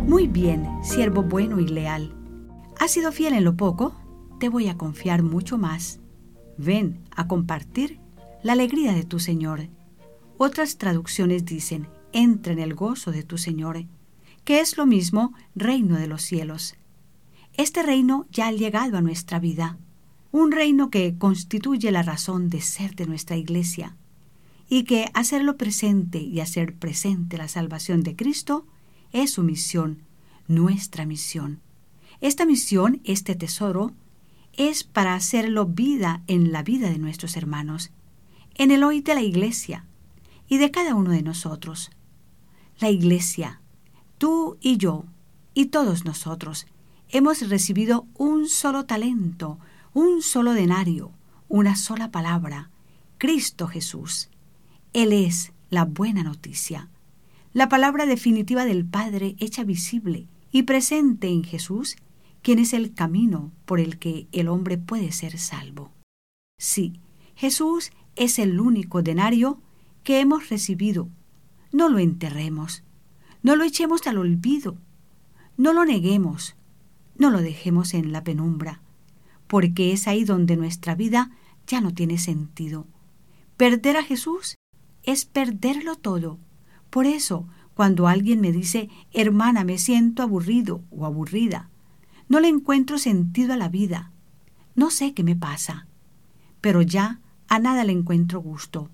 Muy 0.07 0.27
bien, 0.27 0.65
siervo 0.85 1.21
bueno 1.23 1.59
y 1.59 1.67
leal. 1.67 2.15
¿Has 2.79 2.91
sido 2.91 3.11
fiel 3.11 3.33
en 3.33 3.43
lo 3.43 3.57
poco? 3.57 3.93
te 4.39 4.47
voy 4.47 4.69
a 4.69 4.77
confiar 4.77 5.21
mucho 5.21 5.57
más. 5.57 5.99
Ven 6.57 7.03
a 7.13 7.27
compartir 7.27 7.99
la 8.41 8.53
alegría 8.53 8.93
de 8.93 9.03
tu 9.03 9.19
Señor. 9.19 9.67
Otras 10.37 10.77
traducciones 10.77 11.45
dicen, 11.45 11.87
entra 12.11 12.53
en 12.53 12.59
el 12.59 12.73
gozo 12.73 13.11
de 13.11 13.23
tu 13.23 13.37
Señor, 13.37 13.85
que 14.43 14.59
es 14.59 14.77
lo 14.77 14.85
mismo 14.85 15.33
reino 15.55 15.97
de 15.97 16.07
los 16.07 16.23
cielos. 16.23 16.75
Este 17.55 17.83
reino 17.83 18.25
ya 18.31 18.47
ha 18.47 18.51
llegado 18.51 18.97
a 18.97 19.01
nuestra 19.01 19.39
vida, 19.39 19.77
un 20.31 20.51
reino 20.51 20.89
que 20.89 21.15
constituye 21.17 21.91
la 21.91 22.01
razón 22.01 22.49
de 22.49 22.61
ser 22.61 22.95
de 22.95 23.05
nuestra 23.05 23.37
iglesia, 23.37 23.95
y 24.67 24.85
que 24.85 25.09
hacerlo 25.13 25.55
presente 25.55 26.17
y 26.17 26.39
hacer 26.39 26.75
presente 26.75 27.37
la 27.37 27.47
salvación 27.47 28.01
de 28.01 28.15
Cristo 28.15 28.65
es 29.11 29.31
su 29.31 29.43
misión, 29.43 30.01
nuestra 30.47 31.05
misión. 31.05 31.59
Esta 32.21 32.45
misión, 32.45 33.01
este 33.03 33.35
tesoro, 33.35 33.91
es 34.53 34.83
para 34.83 35.13
hacerlo 35.13 35.67
vida 35.67 36.23
en 36.25 36.51
la 36.51 36.63
vida 36.63 36.89
de 36.89 36.97
nuestros 36.97 37.37
hermanos, 37.37 37.91
en 38.55 38.71
el 38.71 38.83
hoy 38.83 39.01
de 39.01 39.13
la 39.13 39.21
iglesia 39.21 39.85
y 40.53 40.59
de 40.59 40.69
cada 40.69 40.93
uno 40.93 41.09
de 41.09 41.23
nosotros. 41.23 41.89
La 42.77 42.91
iglesia, 42.91 43.59
tú 44.19 44.57
y 44.61 44.77
yo, 44.77 45.05
y 45.55 45.65
todos 45.65 46.05
nosotros, 46.05 46.67
hemos 47.09 47.49
recibido 47.49 48.05
un 48.13 48.47
solo 48.47 48.85
talento, 48.85 49.57
un 49.93 50.21
solo 50.21 50.53
denario, 50.53 51.11
una 51.47 51.75
sola 51.75 52.11
palabra, 52.11 52.69
Cristo 53.17 53.67
Jesús. 53.67 54.29
Él 54.93 55.11
es 55.11 55.53
la 55.71 55.85
buena 55.85 56.21
noticia, 56.21 56.87
la 57.51 57.67
palabra 57.67 58.05
definitiva 58.05 58.63
del 58.63 58.85
Padre 58.85 59.35
hecha 59.39 59.63
visible 59.63 60.27
y 60.51 60.63
presente 60.63 61.29
en 61.29 61.43
Jesús 61.43 61.95
¿Quién 62.43 62.59
es 62.59 62.73
el 62.73 62.93
camino 62.93 63.51
por 63.65 63.79
el 63.79 63.97
que 63.97 64.27
el 64.33 64.49
hombre 64.49 64.77
puede 64.77 65.13
ser 65.13 65.39
salvo. 65.39 65.93
Sí, 66.59 66.99
Jesús 67.35 67.91
es 68.17 68.37
el 68.37 68.59
único 68.59 69.01
denario 69.01 69.61
que 70.03 70.19
hemos 70.19 70.49
recibido. 70.49 71.09
No 71.71 71.89
lo 71.89 71.99
enterremos, 71.99 72.83
no 73.41 73.55
lo 73.55 73.63
echemos 73.63 74.05
al 74.07 74.17
olvido, 74.17 74.77
no 75.57 75.73
lo 75.73 75.85
neguemos, 75.85 76.55
no 77.17 77.29
lo 77.29 77.41
dejemos 77.41 77.93
en 77.93 78.11
la 78.11 78.23
penumbra, 78.23 78.81
porque 79.47 79.91
es 79.91 80.07
ahí 80.07 80.23
donde 80.23 80.55
nuestra 80.55 80.95
vida 80.95 81.31
ya 81.67 81.81
no 81.81 81.93
tiene 81.93 82.17
sentido. 82.17 82.87
Perder 83.57 83.97
a 83.97 84.03
Jesús 84.03 84.55
es 85.03 85.25
perderlo 85.25 85.95
todo. 85.95 86.39
Por 86.89 87.05
eso, 87.05 87.47
cuando 87.73 88.07
alguien 88.07 88.39
me 88.39 88.51
dice, 88.51 88.89
hermana, 89.11 89.63
me 89.63 89.77
siento 89.77 90.23
aburrido 90.23 90.83
o 90.91 91.05
aburrida, 91.05 91.69
no 92.29 92.39
le 92.39 92.47
encuentro 92.47 92.97
sentido 92.97 93.53
a 93.53 93.57
la 93.57 93.69
vida. 93.69 94.11
No 94.75 94.89
sé 94.89 95.13
qué 95.13 95.23
me 95.23 95.35
pasa. 95.35 95.87
Pero 96.61 96.81
ya 96.81 97.19
a 97.47 97.59
nada 97.59 97.83
le 97.83 97.91
encuentro 97.91 98.39
gusto. 98.39 98.89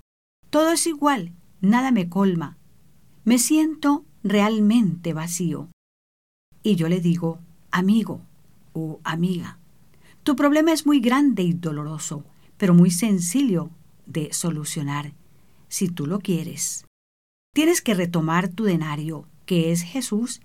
Todo 0.50 0.72
es 0.72 0.86
igual, 0.88 1.32
nada 1.60 1.92
me 1.92 2.08
colma. 2.08 2.58
Me 3.24 3.38
siento 3.38 4.04
realmente 4.24 5.12
vacío. 5.12 5.68
Y 6.62 6.74
yo 6.74 6.88
le 6.88 7.00
digo, 7.00 7.38
amigo 7.70 8.20
o 8.72 9.00
amiga, 9.04 9.58
tu 10.24 10.34
problema 10.36 10.72
es 10.72 10.86
muy 10.86 11.00
grande 11.00 11.44
y 11.44 11.52
doloroso, 11.52 12.24
pero 12.56 12.74
muy 12.74 12.90
sencillo 12.90 13.70
de 14.06 14.32
solucionar, 14.32 15.14
si 15.68 15.88
tú 15.88 16.06
lo 16.06 16.18
quieres. 16.18 16.84
Tienes 17.54 17.80
que 17.80 17.94
retomar 17.94 18.48
tu 18.48 18.64
denario, 18.64 19.26
que 19.46 19.70
es 19.70 19.82
Jesús, 19.82 20.40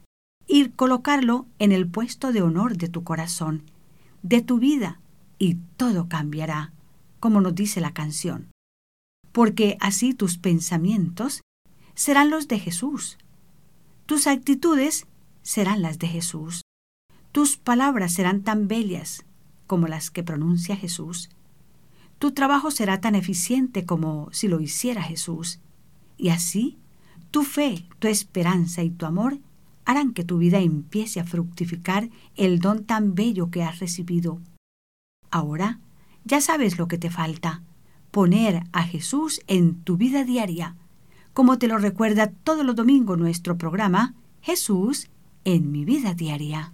y 0.48 0.70
colocarlo 0.70 1.48
en 1.58 1.72
el 1.72 1.88
puesto 1.90 2.32
de 2.32 2.44
honor 2.44 2.78
de 2.78 2.90
tu 2.90 3.04
corazón, 3.04 3.64
de 4.22 4.42
tu 4.42 4.60
vida, 4.60 5.00
y 5.40 5.56
todo 5.78 6.08
cambiará, 6.08 6.74
como 7.20 7.42
nos 7.42 7.56
dice 7.56 7.82
la 7.82 7.94
canción. 7.94 8.50
Porque 9.36 9.76
así 9.82 10.14
tus 10.14 10.38
pensamientos 10.38 11.42
serán 11.94 12.30
los 12.30 12.48
de 12.48 12.58
Jesús. 12.58 13.18
Tus 14.06 14.28
actitudes 14.28 15.08
serán 15.42 15.82
las 15.82 16.00
de 16.00 16.08
Jesús. 16.08 16.62
Tus 17.34 17.58
palabras 17.58 18.14
serán 18.14 18.44
tan 18.44 18.70
bellas 18.70 19.26
como 19.68 19.90
las 19.90 20.10
que 20.10 20.24
pronuncia 20.24 20.78
Jesús. 20.78 21.30
Tu 22.18 22.32
trabajo 22.32 22.72
será 22.72 23.02
tan 23.02 23.14
eficiente 23.14 23.86
como 23.86 24.30
si 24.32 24.48
lo 24.48 24.62
hiciera 24.62 25.04
Jesús. 25.04 25.60
Y 26.16 26.30
así, 26.30 26.78
tu 27.30 27.44
fe, 27.44 27.90
tu 28.00 28.08
esperanza 28.08 28.84
y 28.84 28.90
tu 28.90 29.06
amor 29.06 29.40
harán 29.84 30.14
que 30.14 30.24
tu 30.24 30.38
vida 30.38 30.60
empiece 30.60 31.20
a 31.20 31.26
fructificar 31.26 32.10
el 32.38 32.60
don 32.60 32.86
tan 32.86 33.16
bello 33.16 33.52
que 33.52 33.64
has 33.64 33.80
recibido. 33.80 34.40
Ahora 35.30 35.82
ya 36.24 36.40
sabes 36.40 36.78
lo 36.78 36.88
que 36.88 36.98
te 36.98 37.10
falta, 37.10 37.64
poner 38.16 38.64
a 38.72 38.84
Jesús 38.84 39.42
en 39.46 39.84
tu 39.84 39.98
vida 39.98 40.24
diaria, 40.24 40.78
como 41.34 41.58
te 41.58 41.68
lo 41.68 41.78
recuerda 41.78 42.32
todos 42.46 42.66
los 42.66 42.74
domingos 42.74 43.18
nuestro 43.18 43.58
programa 43.58 44.14
Jesús 44.42 45.10
en 45.44 45.70
mi 45.70 45.84
vida 45.84 46.14
diaria. 46.14 46.72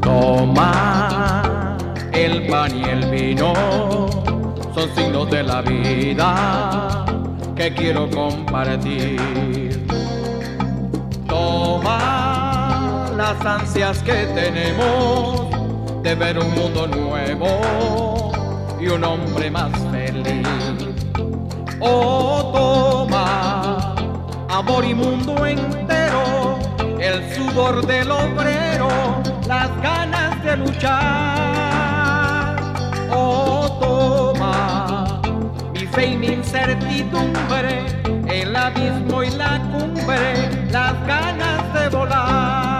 Toma 0.00 1.76
el 2.14 2.46
pan 2.46 2.78
y 2.78 2.84
el 2.84 3.10
vino, 3.10 3.52
son 4.74 4.94
signos 4.94 5.30
de 5.30 5.42
la 5.42 5.60
vida 5.60 7.04
que 7.54 7.74
quiero 7.74 8.08
compartir. 8.08 9.86
Toma 11.28 13.12
las 13.18 13.44
ansias 13.44 13.98
que 13.98 14.24
tenemos 14.34 15.51
de 16.02 16.14
ver 16.16 16.38
un 16.38 16.52
mundo 16.54 16.86
nuevo 16.88 18.32
y 18.80 18.88
un 18.88 19.04
hombre 19.04 19.50
más 19.50 19.70
feliz. 19.92 20.46
Oh, 21.80 22.50
toma 22.52 23.94
amor 24.48 24.84
y 24.84 24.94
mundo 24.94 25.46
entero, 25.46 26.58
el 27.00 27.32
sudor 27.34 27.86
del 27.86 28.10
obrero, 28.10 28.88
las 29.46 29.70
ganas 29.80 30.42
de 30.44 30.56
luchar. 30.56 30.96
Oh, 33.12 33.78
toma 33.80 35.20
mi 35.72 35.86
fe 35.86 36.06
y 36.06 36.16
mi 36.16 36.26
incertidumbre, 36.28 37.86
el 38.26 38.56
abismo 38.56 39.22
y 39.22 39.30
la 39.30 39.60
cumbre, 39.70 40.50
las 40.70 41.06
ganas 41.06 41.72
de 41.74 41.88
volar. 41.96 42.71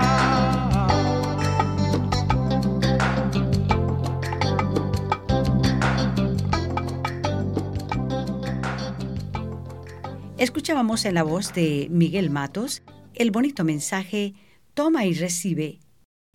Escuchábamos 10.42 11.04
en 11.04 11.14
la 11.14 11.22
voz 11.22 11.54
de 11.54 11.87
Miguel 11.88 12.28
Matos 12.28 12.82
el 13.14 13.30
bonito 13.30 13.62
mensaje 13.62 14.34
Toma 14.75 15.06
y 15.06 15.14
recibe 15.14 15.78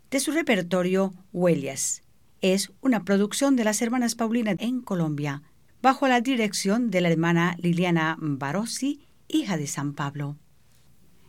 de 0.10 0.22
su 0.22 0.32
repertorio 0.32 1.14
Huellas. 1.34 2.04
Es 2.40 2.72
una 2.80 3.04
producción 3.04 3.58
de 3.58 3.66
las 3.66 3.82
hermanas 3.82 4.16
Paulina 4.16 4.56
en 4.60 4.80
Colombia, 4.80 5.44
bajo 5.82 6.08
la 6.08 6.22
dirección 6.22 6.90
de 6.90 7.02
la 7.02 7.10
hermana 7.10 7.58
Liliana 7.60 8.16
Barossi, 8.22 9.02
hija 9.28 9.58
de 9.58 9.68
San 9.68 9.94
Pablo. 9.94 10.38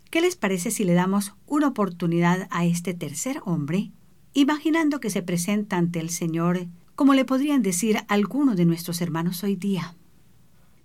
¿Qué 0.08 0.20
les 0.20 0.36
parece 0.36 0.70
si 0.70 0.84
le 0.84 0.94
damos 0.94 1.34
una 1.46 1.66
oportunidad 1.66 2.46
a 2.52 2.64
este 2.64 2.94
tercer 2.94 3.40
hombre, 3.44 3.90
imaginando 4.34 5.00
que 5.00 5.10
se 5.10 5.22
presenta 5.22 5.78
ante 5.78 5.98
el 5.98 6.10
Señor 6.10 6.68
como 6.94 7.14
le 7.14 7.24
podrían 7.24 7.62
decir 7.62 7.98
algunos 8.06 8.56
de 8.56 8.66
nuestros 8.66 9.00
hermanos 9.00 9.42
hoy 9.42 9.56
día? 9.56 9.96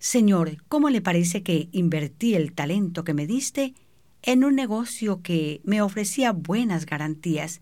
Señor, 0.04 0.58
¿cómo 0.68 0.90
le 0.90 1.00
parece 1.00 1.44
que 1.44 1.70
invertí 1.72 2.36
el 2.36 2.52
talento 2.52 3.06
que 3.06 3.14
me 3.14 3.26
diste 3.26 3.74
en 4.22 4.44
un 4.44 4.54
negocio 4.54 5.22
que 5.22 5.62
me 5.64 5.82
ofrecía 5.82 6.34
buenas 6.34 6.86
garantías? 6.86 7.62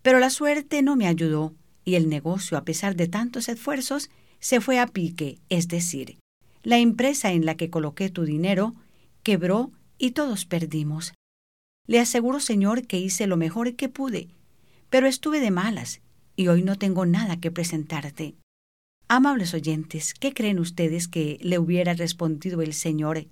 Pero 0.00 0.20
la 0.20 0.30
suerte 0.30 0.80
no 0.82 0.94
me 0.94 1.08
ayudó 1.08 1.56
y 1.84 1.96
el 1.96 2.08
negocio, 2.08 2.56
a 2.56 2.64
pesar 2.64 2.94
de 2.94 3.08
tantos 3.08 3.48
esfuerzos, 3.48 4.10
se 4.38 4.60
fue 4.60 4.78
a 4.78 4.86
pique, 4.86 5.40
es 5.48 5.66
decir, 5.66 6.20
la 6.62 6.78
empresa 6.78 7.32
en 7.32 7.44
la 7.44 7.56
que 7.56 7.68
coloqué 7.68 8.10
tu 8.10 8.22
dinero 8.22 8.76
quebró 9.24 9.72
y 9.98 10.12
todos 10.12 10.46
perdimos. 10.46 11.14
Le 11.88 11.98
aseguro, 11.98 12.38
Señor, 12.38 12.86
que 12.86 13.00
hice 13.00 13.26
lo 13.26 13.36
mejor 13.36 13.74
que 13.74 13.88
pude, 13.88 14.28
pero 14.88 15.08
estuve 15.08 15.40
de 15.40 15.50
malas 15.50 16.00
y 16.36 16.46
hoy 16.46 16.62
no 16.62 16.78
tengo 16.78 17.06
nada 17.06 17.40
que 17.40 17.50
presentarte. 17.50 18.36
Amables 19.08 19.52
oyentes, 19.54 20.14
¿qué 20.14 20.32
creen 20.32 20.58
ustedes 20.58 21.08
que 21.08 21.38
le 21.42 21.58
hubiera 21.58 21.94
respondido 21.94 22.62
el 22.62 22.72
Señor, 22.72 23.26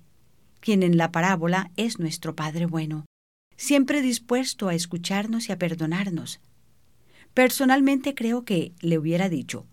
quien 0.59 0.83
en 0.83 0.97
la 0.97 1.11
parábola 1.11 1.71
es 1.75 1.99
nuestro 1.99 2.35
Padre 2.35 2.67
bueno, 2.67 3.05
siempre 3.57 4.01
dispuesto 4.01 4.67
a 4.67 4.75
escucharnos 4.75 5.49
y 5.49 5.51
a 5.51 5.57
perdonarnos? 5.57 6.39
Personalmente 7.33 8.13
creo 8.13 8.45
que 8.45 8.73
le 8.79 8.97
hubiera 8.97 9.27
dicho, 9.29 9.65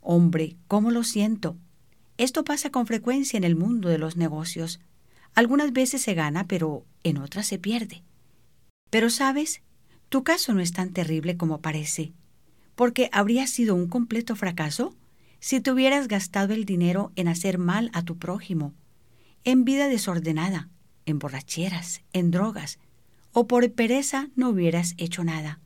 Hombre, 0.00 0.56
¿cómo 0.68 0.90
lo 0.90 1.04
siento? 1.04 1.56
Esto 2.16 2.42
pasa 2.42 2.70
con 2.70 2.86
frecuencia 2.86 3.36
en 3.36 3.44
el 3.44 3.56
mundo 3.56 3.88
de 3.88 3.98
los 3.98 4.16
negocios. 4.16 4.80
Algunas 5.34 5.72
veces 5.72 6.02
se 6.02 6.14
gana, 6.14 6.48
pero 6.48 6.84
en 7.04 7.18
otras 7.18 7.46
se 7.46 7.58
pierde. 7.58 8.02
Pero 8.90 9.10
sabes, 9.10 9.60
tu 10.08 10.24
caso 10.24 10.54
no 10.54 10.60
es 10.60 10.72
tan 10.72 10.92
terrible 10.92 11.36
como 11.36 11.60
parece, 11.60 12.12
porque 12.74 13.10
habría 13.12 13.46
sido 13.46 13.74
un 13.74 13.86
completo 13.86 14.34
fracaso 14.34 14.96
si 15.40 15.60
te 15.60 15.70
hubieras 15.70 16.08
gastado 16.08 16.54
el 16.54 16.64
dinero 16.64 17.12
en 17.16 17.28
hacer 17.28 17.58
mal 17.58 17.90
a 17.92 18.02
tu 18.02 18.18
prójimo, 18.18 18.74
en 19.44 19.64
vida 19.64 19.88
desordenada, 19.88 20.68
en 21.06 21.18
borracheras, 21.18 22.02
en 22.12 22.30
drogas, 22.30 22.78
o 23.32 23.46
por 23.46 23.70
pereza 23.72 24.28
no 24.34 24.50
hubieras 24.50 24.94
hecho 24.98 25.24
nada. 25.24 25.60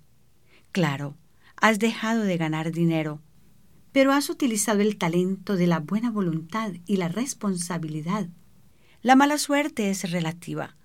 Claro, 0.73 1.17
has 1.57 1.79
dejado 1.79 2.23
de 2.23 2.37
ganar 2.37 2.73
dinero, 2.73 3.23
pero 3.93 4.13
has 4.13 4.31
utilizado 4.31 4.81
el 4.81 4.97
talento 4.97 5.57
de 5.57 5.67
la 5.67 5.81
buena 5.81 6.11
voluntad 6.11 6.73
y 6.87 6.97
la 6.97 7.09
responsabilidad. 7.09 8.29
La 9.03 9.17
mala 9.17 9.39
suerte 9.39 9.91
es 9.91 10.11
relativa. 10.11 10.77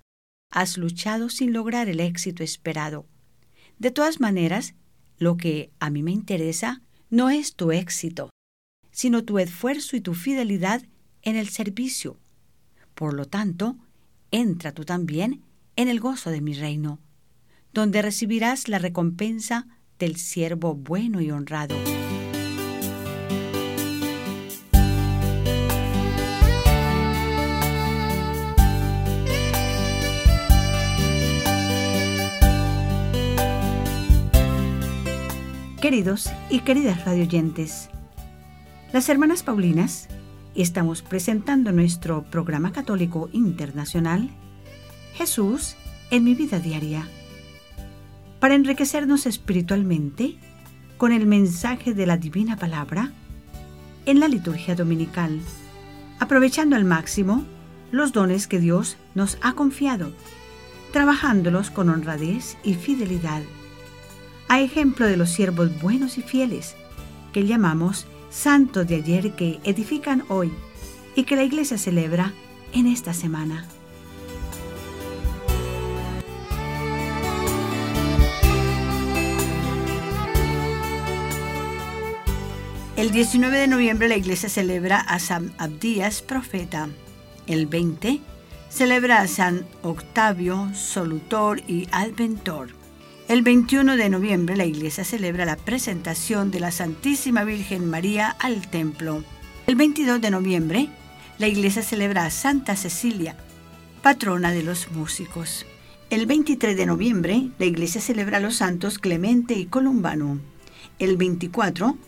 Has 0.50 0.78
luchado 0.78 1.28
sin 1.30 1.52
lograr 1.52 1.88
el 1.88 2.00
éxito 2.00 2.42
esperado. 2.42 3.06
De 3.78 3.90
todas 3.90 4.20
maneras, 4.20 4.74
lo 5.18 5.36
que 5.36 5.70
a 5.78 5.90
mí 5.90 6.02
me 6.02 6.10
interesa 6.10 6.82
no 7.10 7.30
es 7.30 7.54
tu 7.54 7.70
éxito, 7.70 8.30
sino 8.98 9.22
tu 9.22 9.38
esfuerzo 9.38 9.94
y 9.94 10.00
tu 10.00 10.12
fidelidad 10.12 10.82
en 11.22 11.36
el 11.36 11.50
servicio. 11.50 12.18
Por 12.96 13.14
lo 13.14 13.26
tanto, 13.26 13.76
entra 14.32 14.72
tú 14.72 14.84
también 14.84 15.44
en 15.76 15.86
el 15.86 16.00
gozo 16.00 16.30
de 16.30 16.40
mi 16.40 16.52
reino, 16.52 16.98
donde 17.72 18.02
recibirás 18.02 18.66
la 18.66 18.80
recompensa 18.80 19.68
del 20.00 20.16
siervo 20.16 20.74
bueno 20.74 21.20
y 21.20 21.30
honrado. 21.30 21.76
Queridos 35.80 36.32
y 36.50 36.58
queridas 36.62 37.04
radioyentes, 37.04 37.90
las 38.92 39.08
hermanas 39.10 39.42
Paulinas 39.42 40.08
estamos 40.54 41.02
presentando 41.02 41.72
nuestro 41.72 42.22
programa 42.22 42.72
católico 42.72 43.28
internacional 43.32 44.30
Jesús 45.14 45.76
en 46.10 46.24
mi 46.24 46.34
vida 46.34 46.58
diaria. 46.58 47.06
Para 48.40 48.54
enriquecernos 48.54 49.26
espiritualmente 49.26 50.38
con 50.96 51.12
el 51.12 51.26
mensaje 51.26 51.92
de 51.92 52.06
la 52.06 52.16
divina 52.16 52.56
palabra 52.56 53.12
en 54.06 54.20
la 54.20 54.28
liturgia 54.28 54.74
dominical, 54.74 55.38
aprovechando 56.18 56.74
al 56.74 56.84
máximo 56.84 57.44
los 57.90 58.12
dones 58.12 58.46
que 58.46 58.58
Dios 58.58 58.96
nos 59.14 59.36
ha 59.42 59.52
confiado, 59.52 60.12
trabajándolos 60.92 61.70
con 61.70 61.90
honradez 61.90 62.56
y 62.64 62.72
fidelidad, 62.74 63.42
a 64.48 64.60
ejemplo 64.60 65.06
de 65.06 65.18
los 65.18 65.28
siervos 65.28 65.78
buenos 65.82 66.16
y 66.16 66.22
fieles 66.22 66.74
que 67.34 67.46
llamamos 67.46 68.06
santos 68.30 68.86
de 68.86 68.96
ayer 68.96 69.32
que 69.34 69.60
edifican 69.64 70.24
hoy 70.28 70.52
y 71.14 71.24
que 71.24 71.36
la 71.36 71.44
iglesia 71.44 71.78
celebra 71.78 72.32
en 72.72 72.86
esta 72.86 73.12
semana. 73.12 73.66
El 82.96 83.12
19 83.12 83.56
de 83.56 83.68
noviembre 83.68 84.08
la 84.08 84.16
iglesia 84.16 84.48
celebra 84.48 84.98
a 84.98 85.20
San 85.20 85.52
Abdías, 85.58 86.20
profeta. 86.20 86.88
El 87.46 87.66
20 87.66 88.20
celebra 88.68 89.20
a 89.20 89.28
San 89.28 89.66
Octavio, 89.82 90.68
solutor 90.74 91.60
y 91.68 91.86
adventor. 91.92 92.77
El 93.28 93.42
21 93.42 93.98
de 93.98 94.08
noviembre 94.08 94.56
la 94.56 94.64
iglesia 94.64 95.04
celebra 95.04 95.44
la 95.44 95.56
presentación 95.56 96.50
de 96.50 96.60
la 96.60 96.70
Santísima 96.70 97.44
Virgen 97.44 97.90
María 97.90 98.30
al 98.30 98.66
templo. 98.68 99.22
El 99.66 99.76
22 99.76 100.22
de 100.22 100.30
noviembre 100.30 100.88
la 101.36 101.46
iglesia 101.46 101.82
celebra 101.82 102.24
a 102.24 102.30
Santa 102.30 102.74
Cecilia, 102.74 103.36
patrona 104.02 104.50
de 104.50 104.62
los 104.62 104.90
músicos. 104.92 105.66
El 106.08 106.24
23 106.24 106.74
de 106.74 106.86
noviembre 106.86 107.50
la 107.58 107.66
iglesia 107.66 108.00
celebra 108.00 108.38
a 108.38 108.40
los 108.40 108.56
santos 108.56 108.98
Clemente 108.98 109.52
y 109.52 109.66
Columbano. 109.66 110.40
El 110.98 111.18
24 111.18 111.98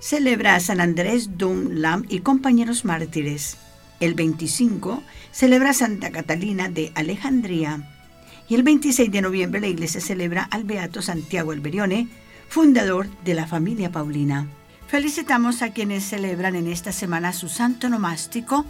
celebra 0.00 0.54
a 0.54 0.60
San 0.60 0.80
Andrés 0.80 1.36
Dunlam 1.36 2.06
y 2.08 2.20
compañeros 2.20 2.86
mártires. 2.86 3.58
El 4.00 4.14
25 4.14 5.02
celebra 5.32 5.70
a 5.70 5.74
Santa 5.74 6.10
Catalina 6.10 6.70
de 6.70 6.92
Alejandría. 6.94 8.01
Y 8.48 8.54
el 8.54 8.62
26 8.62 9.10
de 9.10 9.22
noviembre 9.22 9.60
la 9.60 9.68
iglesia 9.68 10.00
celebra 10.00 10.44
al 10.50 10.64
Beato 10.64 11.02
Santiago 11.02 11.52
Alberione, 11.52 12.08
fundador 12.48 13.08
de 13.24 13.34
la 13.34 13.46
familia 13.46 13.90
Paulina. 13.90 14.46
Felicitamos 14.88 15.62
a 15.62 15.72
quienes 15.72 16.04
celebran 16.04 16.54
en 16.54 16.66
esta 16.66 16.92
semana 16.92 17.32
su 17.32 17.48
santo 17.48 17.88
nomástico 17.88 18.66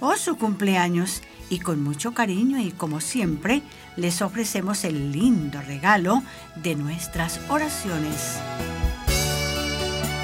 o 0.00 0.16
su 0.16 0.36
cumpleaños 0.36 1.22
y 1.50 1.58
con 1.58 1.82
mucho 1.82 2.14
cariño 2.14 2.60
y 2.60 2.70
como 2.70 3.00
siempre 3.00 3.62
les 3.96 4.22
ofrecemos 4.22 4.84
el 4.84 5.12
lindo 5.12 5.60
regalo 5.62 6.22
de 6.56 6.74
nuestras 6.74 7.40
oraciones. 7.48 8.38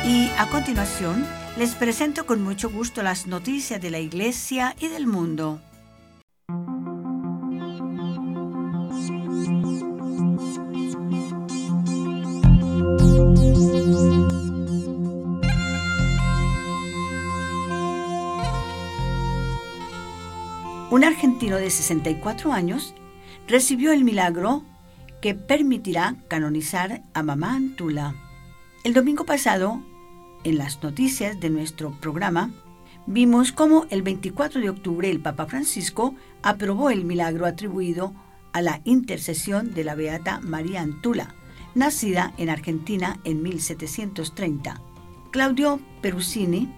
Y 0.07 0.31
a 0.39 0.47
continuación 0.51 1.27
les 1.59 1.75
presento 1.75 2.27
con 2.27 2.43
mucho 2.43 2.71
gusto 2.71 3.03
las 3.03 3.27
noticias 3.27 3.81
de 3.81 3.91
la 3.91 3.99
iglesia 3.99 4.75
y 4.81 4.89
del 4.89 5.07
mundo. 5.07 5.61
Un 20.91 21.05
argentino 21.05 21.57
de 21.57 21.71
64 21.71 22.53
años 22.53 22.95
recibió 23.47 23.93
el 23.93 24.03
milagro 24.03 24.65
que 25.23 25.35
permitirá 25.35 26.17
canonizar 26.29 27.03
a 27.15 27.23
Mamá 27.23 27.55
Antula. 27.55 28.15
El 28.83 28.93
domingo 28.93 29.25
pasado, 29.25 29.81
en 30.43 30.59
las 30.59 30.83
noticias 30.83 31.39
de 31.39 31.49
nuestro 31.49 31.93
programa, 32.01 32.51
vimos 33.07 33.53
cómo 33.53 33.87
el 33.91 34.03
24 34.03 34.61
de 34.61 34.71
octubre 34.71 35.09
el 35.09 35.21
Papa 35.21 35.47
Francisco 35.47 36.15
aprobó 36.43 36.91
el 36.91 37.05
milagro 37.05 37.47
atribuido 37.47 38.13
a 38.53 38.61
la 38.61 38.81
intercesión 38.85 39.73
de 39.75 39.85
la 39.85 39.95
Beata 39.95 40.41
María 40.41 40.81
Antula, 40.81 41.35
nacida 41.75 42.33
en 42.37 42.51
Argentina 42.51 43.21
en 43.25 43.43
1730. 43.43 44.81
Claudio 45.31 45.81
Perusini 46.03 46.69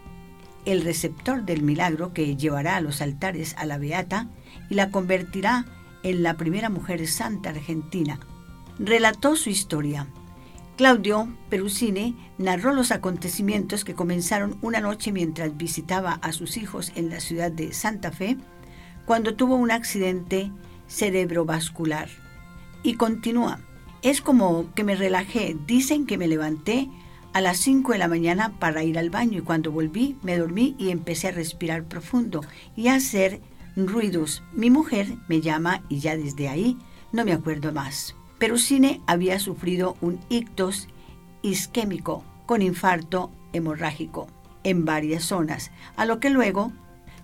el 0.65 0.83
receptor 0.83 1.45
del 1.45 1.63
milagro 1.63 2.13
que 2.13 2.37
llevará 2.37 2.77
a 2.77 2.81
los 2.81 3.01
altares 3.01 3.55
a 3.59 3.67
la 3.67 3.79
Beata 3.79 4.29
y 4.71 4.75
la 4.75 4.91
convertirá 4.91 5.67
en 6.03 6.23
la 6.23 6.35
primera 6.35 6.69
mujer 6.69 7.07
santa 7.09 7.51
argentina. 7.51 8.21
Relató 8.79 9.37
su 9.37 9.51
historia. 9.51 10.07
Claudio 10.77 11.29
Perusini 11.51 12.17
narró 12.39 12.73
los 12.73 12.93
acontecimientos 12.93 13.85
que 13.85 13.95
comenzaron 13.95 14.57
una 14.63 14.81
noche 14.81 15.13
mientras 15.13 15.57
visitaba 15.57 16.15
a 16.15 16.33
sus 16.33 16.57
hijos 16.57 16.93
en 16.97 17.11
la 17.11 17.21
ciudad 17.21 17.53
de 17.53 17.73
Santa 17.73 18.11
Fe, 18.11 18.39
cuando 19.05 19.35
tuvo 19.35 19.57
un 19.57 19.71
accidente 19.71 20.51
cerebrovascular. 20.89 22.09
Y 22.83 22.95
continúa, 22.95 23.61
es 24.03 24.21
como 24.21 24.73
que 24.75 24.85
me 24.85 24.97
relajé, 24.97 25.57
dicen 25.67 26.07
que 26.07 26.19
me 26.19 26.29
levanté 26.29 26.89
a 27.33 27.41
las 27.41 27.59
5 27.59 27.93
de 27.93 27.99
la 27.99 28.09
mañana 28.09 28.59
para 28.59 28.85
ir 28.85 28.99
al 28.99 29.11
baño 29.11 29.39
y 29.39 29.43
cuando 29.43 29.73
volví 29.73 30.17
me 30.23 30.37
dormí 30.37 30.75
y 30.79 30.91
empecé 30.91 31.29
a 31.29 31.33
respirar 31.33 31.85
profundo 31.85 32.43
y 32.77 32.89
a 32.89 32.97
hacer 32.97 33.41
ruidos. 33.77 34.43
Mi 34.53 34.71
mujer 34.71 35.15
me 35.29 35.41
llama 35.41 35.83
y 35.89 36.01
ya 36.01 36.17
desde 36.17 36.49
ahí 36.49 36.77
no 37.13 37.25
me 37.25 37.33
acuerdo 37.33 37.73
más. 37.73 38.15
Pero 38.39 38.59
Cine 38.59 39.01
había 39.07 39.39
sufrido 39.39 39.97
un 40.01 40.19
ictus 40.29 40.89
isquémico 41.43 42.25
con 42.45 42.61
infarto 42.61 43.31
hemorrágico 43.53 44.27
en 44.65 44.85
varias 44.85 45.25
zonas, 45.25 45.71
a 45.97 46.07
lo 46.07 46.21
que 46.21 46.31
luego 46.31 46.73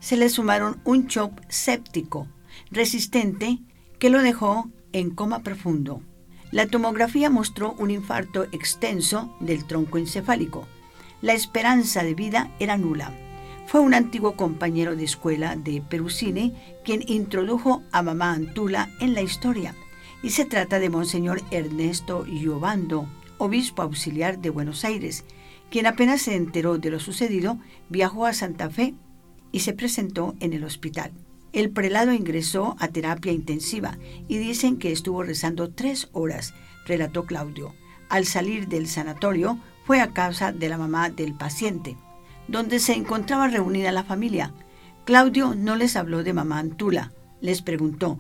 se 0.00 0.16
le 0.16 0.28
sumaron 0.28 0.80
un 0.84 1.06
shock 1.06 1.32
séptico 1.48 2.28
resistente 2.70 3.58
que 3.98 4.10
lo 4.10 4.22
dejó 4.22 4.70
en 4.92 5.10
coma 5.10 5.40
profundo. 5.40 6.02
La 6.50 6.66
tomografía 6.66 7.28
mostró 7.28 7.74
un 7.78 7.90
infarto 7.90 8.44
extenso 8.52 9.37
del 9.38 9.66
tronco 9.66 9.98
encefálico. 9.98 10.66
La 11.20 11.34
esperanza 11.34 12.02
de 12.02 12.14
vida 12.14 12.50
era 12.58 12.78
nula. 12.78 13.12
Fue 13.66 13.80
un 13.80 13.92
antiguo 13.92 14.34
compañero 14.34 14.96
de 14.96 15.04
escuela 15.04 15.56
de 15.56 15.82
Perusine 15.82 16.54
quien 16.84 17.02
introdujo 17.06 17.82
a 17.92 18.02
mamá 18.02 18.32
Antula 18.32 18.88
en 19.00 19.12
la 19.12 19.20
historia. 19.20 19.74
Y 20.22 20.30
se 20.30 20.46
trata 20.46 20.78
de 20.78 20.88
Monseñor 20.88 21.42
Ernesto 21.50 22.24
Giovando, 22.24 23.06
obispo 23.37 23.82
auxiliar 23.82 24.38
de 24.38 24.48
Buenos 24.48 24.84
Aires, 24.84 25.24
quien 25.70 25.87
apenas 25.87 26.22
se 26.22 26.34
enteró 26.34 26.78
de 26.78 26.90
lo 26.90 26.98
sucedido, 26.98 27.58
viajó 27.90 28.24
a 28.24 28.32
Santa 28.32 28.70
Fe 28.70 28.94
y 29.52 29.61
se 29.61 29.74
presentó 29.74 30.34
en 30.40 30.54
el 30.54 30.64
hospital. 30.64 31.12
El 31.52 31.70
prelado 31.70 32.12
ingresó 32.12 32.76
a 32.78 32.88
terapia 32.88 33.32
intensiva 33.32 33.98
y 34.28 34.38
dicen 34.38 34.76
que 34.78 34.92
estuvo 34.92 35.22
rezando 35.22 35.70
tres 35.70 36.08
horas, 36.12 36.54
relató 36.87 37.24
Claudio. 37.24 37.74
Al 38.08 38.26
salir 38.26 38.68
del 38.68 38.87
sanatorio 38.87 39.58
fue 39.84 40.00
a 40.00 40.12
casa 40.12 40.52
de 40.52 40.68
la 40.68 40.78
mamá 40.78 41.08
del 41.11 41.34
paciente, 41.34 41.96
donde 42.48 42.78
se 42.78 42.94
encontraba 42.94 43.48
reunida 43.48 43.92
la 43.92 44.04
familia. 44.04 44.52
Claudio 45.04 45.54
no 45.54 45.76
les 45.76 45.96
habló 45.96 46.22
de 46.22 46.34
mamá 46.34 46.58
Antula, 46.58 47.12
les 47.40 47.62
preguntó. 47.62 48.18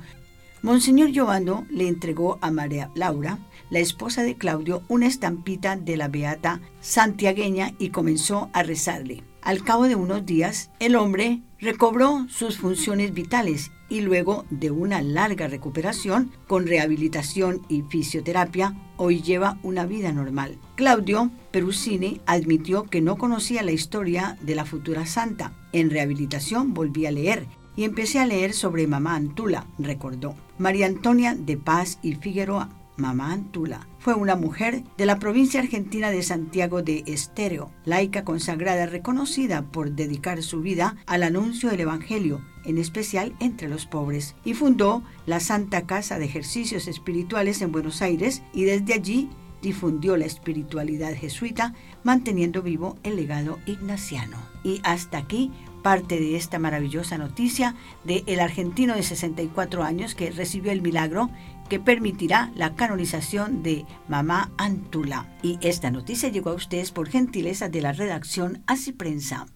Monseñor 0.62 1.10
Giovanno 1.10 1.66
le 1.70 1.86
entregó 1.86 2.38
a 2.40 2.50
María 2.50 2.90
Laura, 2.94 3.38
la 3.70 3.78
esposa 3.78 4.22
de 4.22 4.36
Claudio, 4.36 4.82
una 4.88 5.06
estampita 5.06 5.76
de 5.76 5.96
la 5.96 6.08
beata 6.08 6.60
santiagueña 6.80 7.74
y 7.78 7.90
comenzó 7.90 8.48
a 8.52 8.62
rezarle. 8.62 9.22
Al 9.42 9.62
cabo 9.62 9.84
de 9.84 9.94
unos 9.94 10.26
días, 10.26 10.70
el 10.80 10.96
hombre 10.96 11.42
recobró 11.60 12.26
sus 12.28 12.58
funciones 12.58 13.12
vitales 13.12 13.72
y 13.88 14.02
luego 14.02 14.44
de 14.50 14.70
una 14.70 15.02
larga 15.02 15.48
recuperación 15.48 16.30
con 16.46 16.66
rehabilitación 16.66 17.62
y 17.68 17.82
fisioterapia, 17.82 18.76
hoy 18.96 19.22
lleva 19.22 19.58
una 19.62 19.86
vida 19.86 20.12
normal. 20.12 20.58
Claudio 20.76 21.30
Perusini 21.50 22.20
admitió 22.26 22.84
que 22.84 23.00
no 23.00 23.16
conocía 23.16 23.62
la 23.62 23.72
historia 23.72 24.38
de 24.42 24.54
la 24.54 24.64
futura 24.64 25.06
santa. 25.06 25.52
En 25.72 25.90
rehabilitación 25.90 26.74
volví 26.74 27.06
a 27.06 27.10
leer 27.10 27.46
y 27.76 27.84
empecé 27.84 28.18
a 28.18 28.26
leer 28.26 28.52
sobre 28.52 28.86
mamá 28.86 29.14
Antula, 29.14 29.66
recordó. 29.78 30.34
María 30.58 30.86
Antonia 30.86 31.34
de 31.34 31.56
Paz 31.56 31.98
y 32.02 32.14
Figueroa 32.14 32.77
Mamá 32.98 33.32
Antula. 33.32 33.86
Fue 33.98 34.14
una 34.14 34.36
mujer 34.36 34.84
de 34.96 35.06
la 35.06 35.18
provincia 35.18 35.60
argentina 35.60 36.10
de 36.10 36.22
Santiago 36.22 36.82
de 36.82 37.04
Estéreo, 37.06 37.70
laica 37.84 38.24
consagrada 38.24 38.86
reconocida 38.86 39.62
por 39.62 39.92
dedicar 39.92 40.42
su 40.42 40.60
vida 40.60 40.96
al 41.06 41.22
anuncio 41.22 41.70
del 41.70 41.80
Evangelio, 41.80 42.44
en 42.64 42.76
especial 42.76 43.34
entre 43.40 43.68
los 43.68 43.86
pobres, 43.86 44.34
y 44.44 44.54
fundó 44.54 45.02
la 45.26 45.40
Santa 45.40 45.86
Casa 45.86 46.18
de 46.18 46.26
Ejercicios 46.26 46.88
Espirituales 46.88 47.62
en 47.62 47.72
Buenos 47.72 48.02
Aires 48.02 48.42
y 48.52 48.64
desde 48.64 48.94
allí 48.94 49.30
difundió 49.62 50.16
la 50.16 50.26
espiritualidad 50.26 51.14
jesuita, 51.14 51.74
manteniendo 52.04 52.62
vivo 52.62 52.96
el 53.02 53.16
legado 53.16 53.58
ignaciano. 53.66 54.36
Y 54.64 54.80
hasta 54.84 55.18
aquí 55.18 55.50
parte 55.82 56.18
de 56.18 56.36
esta 56.36 56.58
maravillosa 56.58 57.18
noticia 57.18 57.74
de 58.04 58.24
el 58.26 58.40
argentino 58.40 58.94
de 58.94 59.02
64 59.02 59.82
años 59.84 60.14
que 60.14 60.30
recibió 60.30 60.72
el 60.72 60.82
milagro 60.82 61.30
que 61.68 61.78
permitirá 61.80 62.50
la 62.54 62.74
canonización 62.74 63.62
de 63.62 63.84
Mamá 64.08 64.50
Antula. 64.58 65.26
Y 65.42 65.58
esta 65.60 65.90
noticia 65.90 66.28
llegó 66.28 66.50
a 66.50 66.54
ustedes 66.54 66.90
por 66.90 67.08
gentileza 67.08 67.68
de 67.68 67.80
la 67.80 67.92
redacción 67.92 68.62
Así 68.66 68.92
Prensa. 68.92 69.46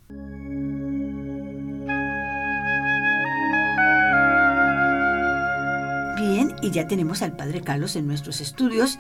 Bien, 6.21 6.55
y 6.63 6.71
ya 6.71 6.87
tenemos 6.87 7.23
al 7.23 7.37
Padre 7.37 7.63
Carlos 7.63 7.97
en 7.97 8.07
nuestros 8.07 8.41
estudios. 8.41 8.99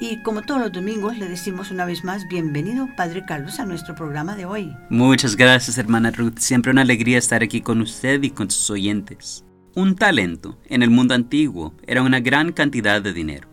Y 0.00 0.22
como 0.22 0.42
todos 0.42 0.60
los 0.60 0.72
domingos, 0.72 1.18
le 1.18 1.28
decimos 1.28 1.72
una 1.72 1.84
vez 1.84 2.04
más, 2.04 2.28
bienvenido 2.28 2.88
Padre 2.96 3.24
Carlos 3.26 3.58
a 3.58 3.64
nuestro 3.64 3.96
programa 3.96 4.36
de 4.36 4.44
hoy. 4.44 4.76
Muchas 4.90 5.34
gracias, 5.34 5.76
hermana 5.76 6.12
Ruth. 6.12 6.38
Siempre 6.38 6.70
una 6.70 6.82
alegría 6.82 7.18
estar 7.18 7.42
aquí 7.42 7.60
con 7.60 7.80
usted 7.80 8.22
y 8.22 8.30
con 8.30 8.48
sus 8.48 8.70
oyentes. 8.70 9.44
Un 9.78 9.94
talento 9.94 10.58
en 10.68 10.82
el 10.82 10.90
mundo 10.90 11.14
antiguo 11.14 11.72
era 11.86 12.02
una 12.02 12.18
gran 12.18 12.50
cantidad 12.50 13.00
de 13.00 13.12
dinero. 13.12 13.46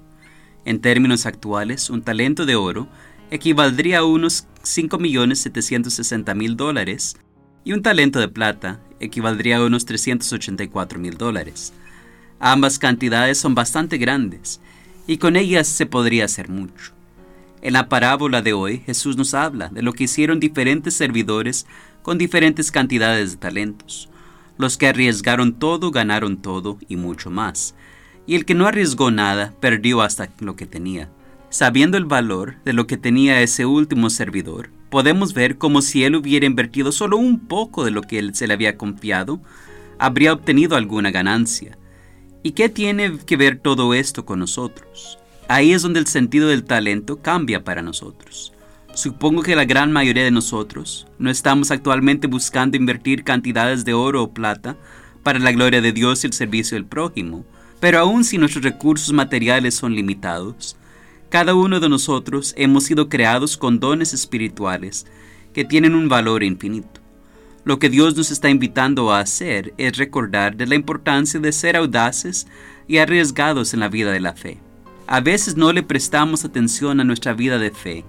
En 0.65 0.81
términos 0.81 1.27
actuales, 1.27 1.91
un 1.91 2.01
talento 2.01 2.47
de 2.47 2.55
oro 2.55 2.88
equivaldría 3.29 3.99
a 3.99 4.05
unos 4.05 4.47
5.760.000 4.63 6.55
dólares 6.55 7.15
y 7.63 7.73
un 7.73 7.83
talento 7.83 8.19
de 8.19 8.27
plata 8.27 8.79
equivaldría 8.99 9.57
a 9.57 9.65
unos 9.65 9.85
384.000 9.85 11.15
dólares. 11.15 11.73
Ambas 12.39 12.79
cantidades 12.79 13.38
son 13.38 13.53
bastante 13.53 13.99
grandes 13.99 14.59
y 15.05 15.17
con 15.17 15.35
ellas 15.35 15.67
se 15.67 15.85
podría 15.85 16.25
hacer 16.25 16.49
mucho. 16.49 16.93
En 17.61 17.73
la 17.73 17.88
parábola 17.88 18.41
de 18.41 18.53
hoy 18.53 18.79
Jesús 18.79 19.15
nos 19.15 19.35
habla 19.35 19.69
de 19.69 19.83
lo 19.83 19.93
que 19.93 20.05
hicieron 20.05 20.39
diferentes 20.39 20.95
servidores 20.95 21.67
con 22.01 22.17
diferentes 22.17 22.71
cantidades 22.71 23.33
de 23.33 23.38
talentos. 23.38 24.09
Los 24.58 24.78
que 24.78 24.88
arriesgaron 24.88 25.54
todo 25.54 25.91
ganaron 25.91 26.38
todo 26.38 26.78
y 26.88 26.96
mucho 26.96 27.30
más, 27.30 27.76
y 28.26 28.36
el 28.36 28.46
que 28.46 28.56
no 28.56 28.68
arriesgó 28.68 29.12
nada 29.12 29.54
perdió 29.60 30.02
hasta 30.02 30.30
lo 30.39 30.56
que 30.56 30.65
tenía. 30.65 31.10
Sabiendo 31.50 31.98
el 31.98 32.06
valor 32.06 32.56
de 32.65 32.74
lo 32.74 32.88
que 32.88 32.98
tenía 32.98 33.41
ese 33.41 33.65
último 33.65 34.10
servidor, 34.10 34.70
podemos 34.89 35.34
ver 35.34 35.58
como 35.58 35.82
si 35.82 36.04
él 36.04 36.15
hubiera 36.15 36.46
invertido 36.46 36.91
solo 36.91 37.18
un 37.18 37.39
poco 37.39 37.84
de 37.84 37.91
lo 37.91 38.02
que 38.02 38.20
él 38.20 38.36
se 38.36 38.48
le 38.48 38.54
había 38.54 38.78
confiado, 38.78 39.41
habría 40.00 40.34
obtenido 40.34 40.76
alguna 40.76 41.12
ganancia. 41.12 41.78
¿Y 42.44 42.52
qué 42.52 42.70
tiene 42.70 43.18
que 43.26 43.38
ver 43.38 43.60
todo 43.60 43.94
esto 43.94 44.26
con 44.26 44.39
nosotros? 44.39 45.20
Ahí 45.48 45.74
es 45.74 45.82
donde 45.82 46.00
el 46.00 46.08
sentido 46.08 46.48
del 46.48 46.63
talento 46.63 47.22
cambia 47.22 47.63
para 47.63 47.82
nosotros. 47.82 48.55
Supongo 48.95 49.43
que 49.43 49.58
la 49.58 49.65
gran 49.65 49.91
mayoría 49.91 50.23
de 50.23 50.31
nosotros 50.31 51.05
no 51.19 51.29
estamos 51.29 51.69
actualmente 51.69 52.27
buscando 52.27 52.77
invertir 52.77 53.25
cantidades 53.25 53.84
de 53.84 53.93
oro 53.93 54.23
o 54.23 54.31
plata 54.31 54.77
para 55.21 55.38
la 55.38 55.51
gloria 55.51 55.81
de 55.81 55.91
Dios 55.91 56.23
y 56.23 56.27
el 56.27 56.34
servicio 56.34 56.75
del 56.75 56.86
prójimo, 56.86 57.43
pero 57.81 57.99
aun 57.99 58.23
si 58.23 58.38
nuestros 58.38 58.63
recursos 58.63 59.12
materiales 59.12 59.75
son 59.75 59.95
limitados, 59.95 60.77
cada 61.29 61.55
uno 61.55 61.81
de 61.81 61.89
nosotros 61.89 62.53
hemos 62.55 62.86
sido 62.86 63.10
creados 63.10 63.58
con 63.58 63.81
dones 63.81 64.13
espirituales 64.13 65.05
que 65.53 65.65
tienen 65.65 65.93
un 65.93 66.08
valor 66.08 66.41
infinito. 66.41 67.01
Lo 67.65 67.79
que 67.79 67.89
Dios 67.89 68.15
nos 68.15 68.31
está 68.31 68.49
invitando 68.49 69.12
a 69.12 69.19
hacer 69.19 69.73
es 69.77 69.97
recordar 69.97 70.55
de 70.55 70.67
la 70.67 70.75
importancia 70.75 71.38
de 71.41 71.51
ser 71.51 71.75
audaces 71.75 72.47
y 72.88 72.99
arriesgados 72.99 73.73
en 73.73 73.81
la 73.81 73.89
vida 73.89 74.13
de 74.13 74.21
la 74.21 74.36
fe. 74.36 74.58
A 75.05 75.19
veces 75.19 75.58
no 75.58 75.73
le 75.73 75.84
prestamos 75.84 76.45
atención 76.45 77.01
a 77.01 77.03
nuestra 77.03 77.34
vida 77.34 77.58
de 77.58 77.71
fe 77.71 78.05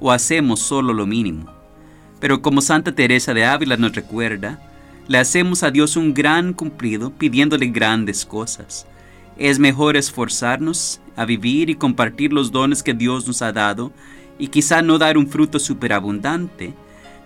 o 0.00 0.10
hacemos 0.12 0.60
solo 0.60 0.92
lo 0.92 1.06
mínimo. 1.06 1.46
Pero 2.20 2.42
como 2.42 2.60
Santa 2.60 2.92
Teresa 2.92 3.34
de 3.34 3.44
Ávila 3.44 3.76
nos 3.76 3.94
recuerda, 3.94 4.60
le 5.06 5.18
hacemos 5.18 5.62
a 5.62 5.70
Dios 5.70 5.96
un 5.96 6.12
gran 6.12 6.52
cumplido 6.52 7.10
pidiéndole 7.10 7.66
grandes 7.68 8.26
cosas. 8.26 8.86
Es 9.36 9.58
mejor 9.58 9.96
esforzarnos 9.96 11.00
a 11.16 11.24
vivir 11.24 11.70
y 11.70 11.74
compartir 11.74 12.32
los 12.32 12.52
dones 12.52 12.82
que 12.82 12.94
Dios 12.94 13.26
nos 13.26 13.40
ha 13.40 13.52
dado 13.52 13.92
y 14.38 14.48
quizá 14.48 14.82
no 14.82 14.98
dar 14.98 15.16
un 15.16 15.28
fruto 15.28 15.58
superabundante, 15.58 16.74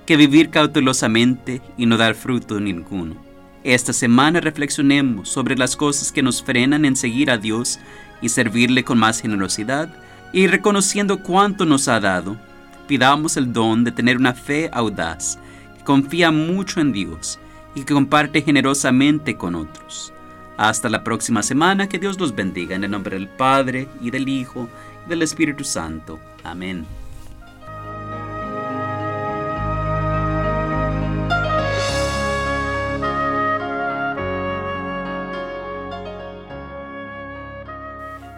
que 0.07 0.17
vivir 0.17 0.51
cautelosamente 0.51 1.61
y 1.77 1.87
no 1.87 1.97
dar 1.97 2.15
fruto 2.15 2.61
ninguno. 2.61 3.17
Esta 3.65 3.93
semana 3.93 4.41
reflexionemos 4.41 5.29
sobre 5.29 5.57
las 5.57 5.77
cosas 5.77 6.11
que 6.11 6.23
nos 6.23 6.43
frenan 6.43 6.85
en 6.85 6.97
seguir 6.97 7.31
a 7.31 7.39
Dios 7.39 7.79
y 8.21 8.29
servirle 8.29 8.83
con 8.83 8.99
más 8.99 9.21
generosidad 9.21 9.95
y 10.33 10.47
reconociendo 10.47 11.23
cuánto 11.23 11.65
nos 11.65 11.87
ha 11.89 12.01
dado, 12.01 12.37
pidamos 12.87 13.37
el 13.37 13.53
don 13.53 13.85
de 13.85 13.93
tener 13.93 14.17
una 14.17 14.35
fe 14.35 14.71
audaz, 14.73 15.39
que 15.79 15.85
confía 15.85 16.31
mucho 16.31 16.81
en 16.81 16.93
Dios 16.93 17.39
y 17.75 17.85
que 17.85 17.95
comparte 17.95 18.43
generosamente 18.43 19.37
con 19.37 19.55
otros. 19.55 20.13
Hasta 20.57 20.89
la 20.89 21.03
próxima 21.03 21.43
semana, 21.43 21.89
que 21.89 21.99
Dios 21.99 22.21
los 22.21 22.35
bendiga 22.35 22.77
en 22.77 22.85
el 22.85 22.91
nombre 22.91 23.17
del 23.17 23.29
Padre 23.29 23.89
y 24.01 24.11
del 24.11 24.29
Hijo 24.29 24.69
y 25.07 25.09
del 25.09 25.23
Espíritu 25.23 25.65
Santo. 25.65 26.21
Amén. 26.45 26.87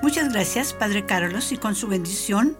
Muchas 0.03 0.33
gracias, 0.33 0.73
Padre 0.75 1.07
Carlos, 1.07 1.51
y 1.51 1.57
con 1.57 1.75
su 1.75 1.89
bendición 1.89 2.57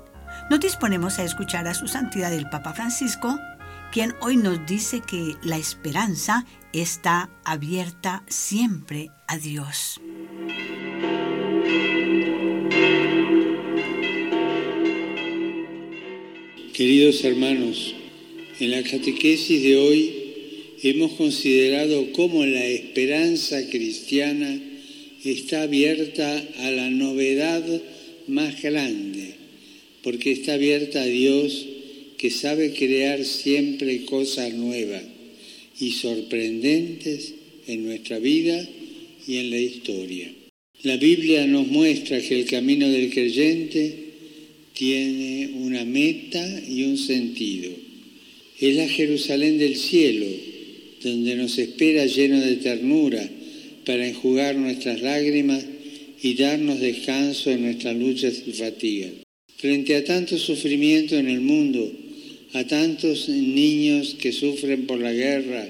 nos 0.51 0.61
disponemos 0.61 1.19
a 1.19 1.25
escuchar 1.25 1.67
a 1.67 1.75
su 1.75 1.89
santidad 1.89 2.33
el 2.33 2.49
Papa 2.49 2.75
Francisco, 2.75 3.39
quien 3.93 4.13
hoy 4.21 4.37
nos 4.37 4.67
dice 4.67 5.01
que 5.01 5.35
la 5.43 5.57
esperanza 5.57 6.47
está 6.73 7.31
abierta 7.45 8.25
siempre 8.29 9.11
a 9.27 9.39
Dios. 9.39 10.01
Queridos 16.75 17.23
hermanos, 17.25 17.95
en 18.59 18.71
la 18.73 18.83
catequesis 18.83 19.63
de 19.63 19.77
hoy 19.77 20.25
hemos 20.83 21.13
considerado 21.13 22.13
cómo 22.13 22.45
la 22.45 22.65
esperanza 22.67 23.59
cristiana 23.71 24.61
está 25.25 25.63
abierta 25.63 26.43
a 26.59 26.71
la 26.71 26.91
novedad 26.91 27.65
más 28.27 28.61
grande, 28.61 29.34
porque 30.05 30.33
está 30.33 30.55
abierta 30.55 31.03
a 31.03 31.07
Dios 31.07 31.67
que 32.19 32.31
sabe 32.31 32.75
crear 32.75 33.25
siempre 33.25 34.05
cosas 34.05 34.53
nuevas 34.53 35.03
y 35.81 35.93
sorprendentes 35.93 37.35
en 37.67 37.85
nuestra 37.87 38.19
vida 38.19 38.69
y 39.27 39.39
en 39.39 39.51
la 39.51 39.59
historia. 39.59 40.31
La 40.83 40.99
Biblia 40.99 41.47
nos 41.47 41.67
muestra 41.69 42.21
que 42.21 42.39
el 42.39 42.45
camino 42.45 42.87
del 42.89 43.11
creyente 43.11 43.95
tiene 44.75 45.49
una 45.55 45.87
meta 45.87 46.63
y 46.69 46.83
un 46.83 46.99
sentido. 46.99 47.71
Es 48.61 48.77
la 48.77 48.89
Jerusalén 48.89 49.59
del 49.59 49.77
cielo, 49.77 50.27
donde 51.03 51.35
nos 51.37 51.57
espera 51.57 52.05
lleno 52.05 52.41
de 52.41 52.57
ternura 52.57 53.27
para 53.87 54.07
enjugar 54.07 54.57
nuestras 54.57 55.01
lágrimas 55.01 55.65
y 56.23 56.35
darnos 56.35 56.81
descanso 56.81 57.51
en 57.51 57.63
nuestras 57.63 57.97
luchas 57.97 58.43
y 58.47 58.53
fatigas. 58.53 59.24
Frente 59.65 59.97
a 59.97 60.05
tanto 60.05 60.37
sufrimiento 60.37 61.17
en 61.17 61.27
el 61.27 61.41
mundo, 61.41 61.91
a 62.53 62.67
tantos 62.67 63.31
niños 63.31 64.15
que 64.21 64.31
sufren 64.31 64.85
por 64.85 65.01
la 65.01 65.11
guerra, 65.11 65.67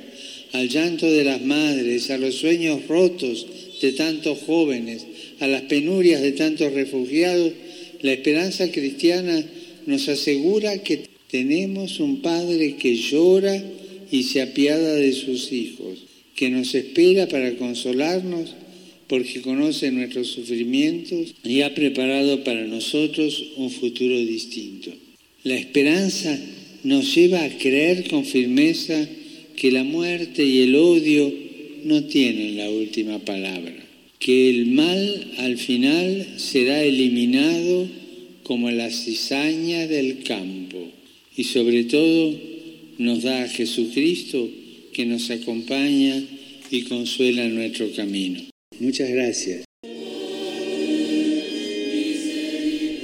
al 0.51 0.69
llanto 0.69 1.09
de 1.09 1.23
las 1.23 1.41
madres, 1.43 2.11
a 2.11 2.19
los 2.19 2.35
sueños 2.35 2.89
rotos 2.89 3.47
de 3.81 3.93
tantos 3.93 4.41
jóvenes, 4.41 5.07
a 5.39 5.47
las 5.47 5.63
penurias 5.71 6.23
de 6.23 6.33
tantos 6.33 6.73
refugiados, 6.73 7.53
la 8.03 8.15
esperanza 8.15 8.69
cristiana 8.73 9.47
nos 9.87 10.09
asegura 10.09 10.83
que 10.83 11.05
tenemos 11.31 12.01
un 12.01 12.21
Padre 12.21 12.75
que 12.75 12.97
llora 12.97 13.63
y 14.11 14.25
se 14.25 14.43
apiada 14.43 14.97
de 14.97 15.13
sus 15.13 15.53
hijos 15.53 16.01
que 16.35 16.51
nos 16.51 16.75
espera 16.75 17.29
para 17.29 17.55
consolarnos 17.55 18.57
porque 19.09 19.41
conoce 19.41 19.91
nuestros 19.91 20.29
sufrimientos 20.29 21.35
y 21.45 21.61
ha 21.61 21.75
preparado 21.75 22.45
para 22.45 22.67
nosotros 22.67 23.43
un 23.57 23.71
futuro 23.71 24.17
distinto. 24.19 24.93
La 25.43 25.57
esperanza 25.57 26.39
nos 26.85 27.15
lleva 27.15 27.45
a 27.45 27.59
creer 27.59 28.09
con 28.09 28.25
firmeza 28.25 29.09
que 29.57 29.71
la 29.71 29.85
muerte 29.85 30.45
y 30.45 30.63
el 30.63 30.75
odio 30.77 31.33
no 31.85 32.05
tienen 32.05 32.57
la 32.57 32.71
última 32.71 33.19
palabra, 33.19 33.75
que 34.19 34.51
el 34.51 34.67
mal 34.67 35.33
al 35.39 35.59
final 35.59 36.27
será 36.37 36.83
eliminado 36.83 37.89
como 38.43 38.71
la 38.71 38.91
cizaña 38.91 39.87
del 39.87 40.23
campo 40.23 40.91
y 41.37 41.45
sobre 41.45 41.85
todo 41.85 42.35
nos 42.99 43.23
da 43.23 43.43
a 43.43 43.49
Jesucristo 43.49 44.49
que 44.93 45.07
nos 45.07 45.31
acompaña 45.31 46.23
y 46.71 46.83
consuela 46.83 47.47
nuestro 47.49 47.91
camino. 47.93 48.54
Muchas 48.81 49.09
gracias. 49.09 49.65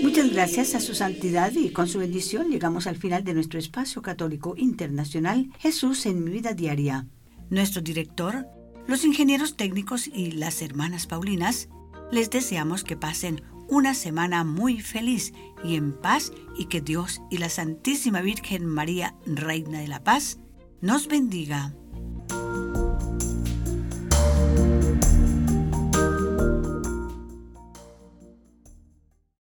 Muchas 0.03 0.33
gracias 0.33 0.75
a 0.75 0.81
su 0.81 0.95
santidad 0.95 1.53
y 1.53 1.71
con 1.71 1.87
su 1.87 1.99
bendición 1.99 2.51
llegamos 2.51 2.87
al 2.87 2.97
final 2.97 3.23
de 3.23 3.35
nuestro 3.35 3.59
espacio 3.59 4.03
católico 4.03 4.55
internacional 4.57 5.51
Jesús 5.59 6.05
en 6.07 6.25
mi 6.25 6.33
vida 6.33 6.53
diaria. 6.53 7.07
Nuestro 7.49 7.81
director, 7.81 8.47
los 8.89 9.05
ingenieros 9.05 9.57
técnicos 9.57 10.09
y 10.09 10.33
las 10.33 10.63
hermanas 10.63 11.07
Paulinas, 11.07 11.69
les 12.11 12.29
deseamos 12.29 12.83
que 12.83 12.97
pasen 12.97 13.43
una 13.69 13.95
semana 13.95 14.43
muy 14.43 14.81
feliz 14.81 15.33
y 15.63 15.77
en 15.77 15.93
paz 15.93 16.33
y 16.59 16.67
que 16.67 16.81
Dios 16.81 17.23
y 17.31 17.39
la 17.39 17.49
Santísima 17.49 18.21
Virgen 18.21 18.67
María, 18.67 19.15
Reina 19.27 19.81
de 19.81 19.89
la 19.89 20.03
Paz, 20.03 20.39
nos 20.81 21.07
bendiga. 21.07 21.75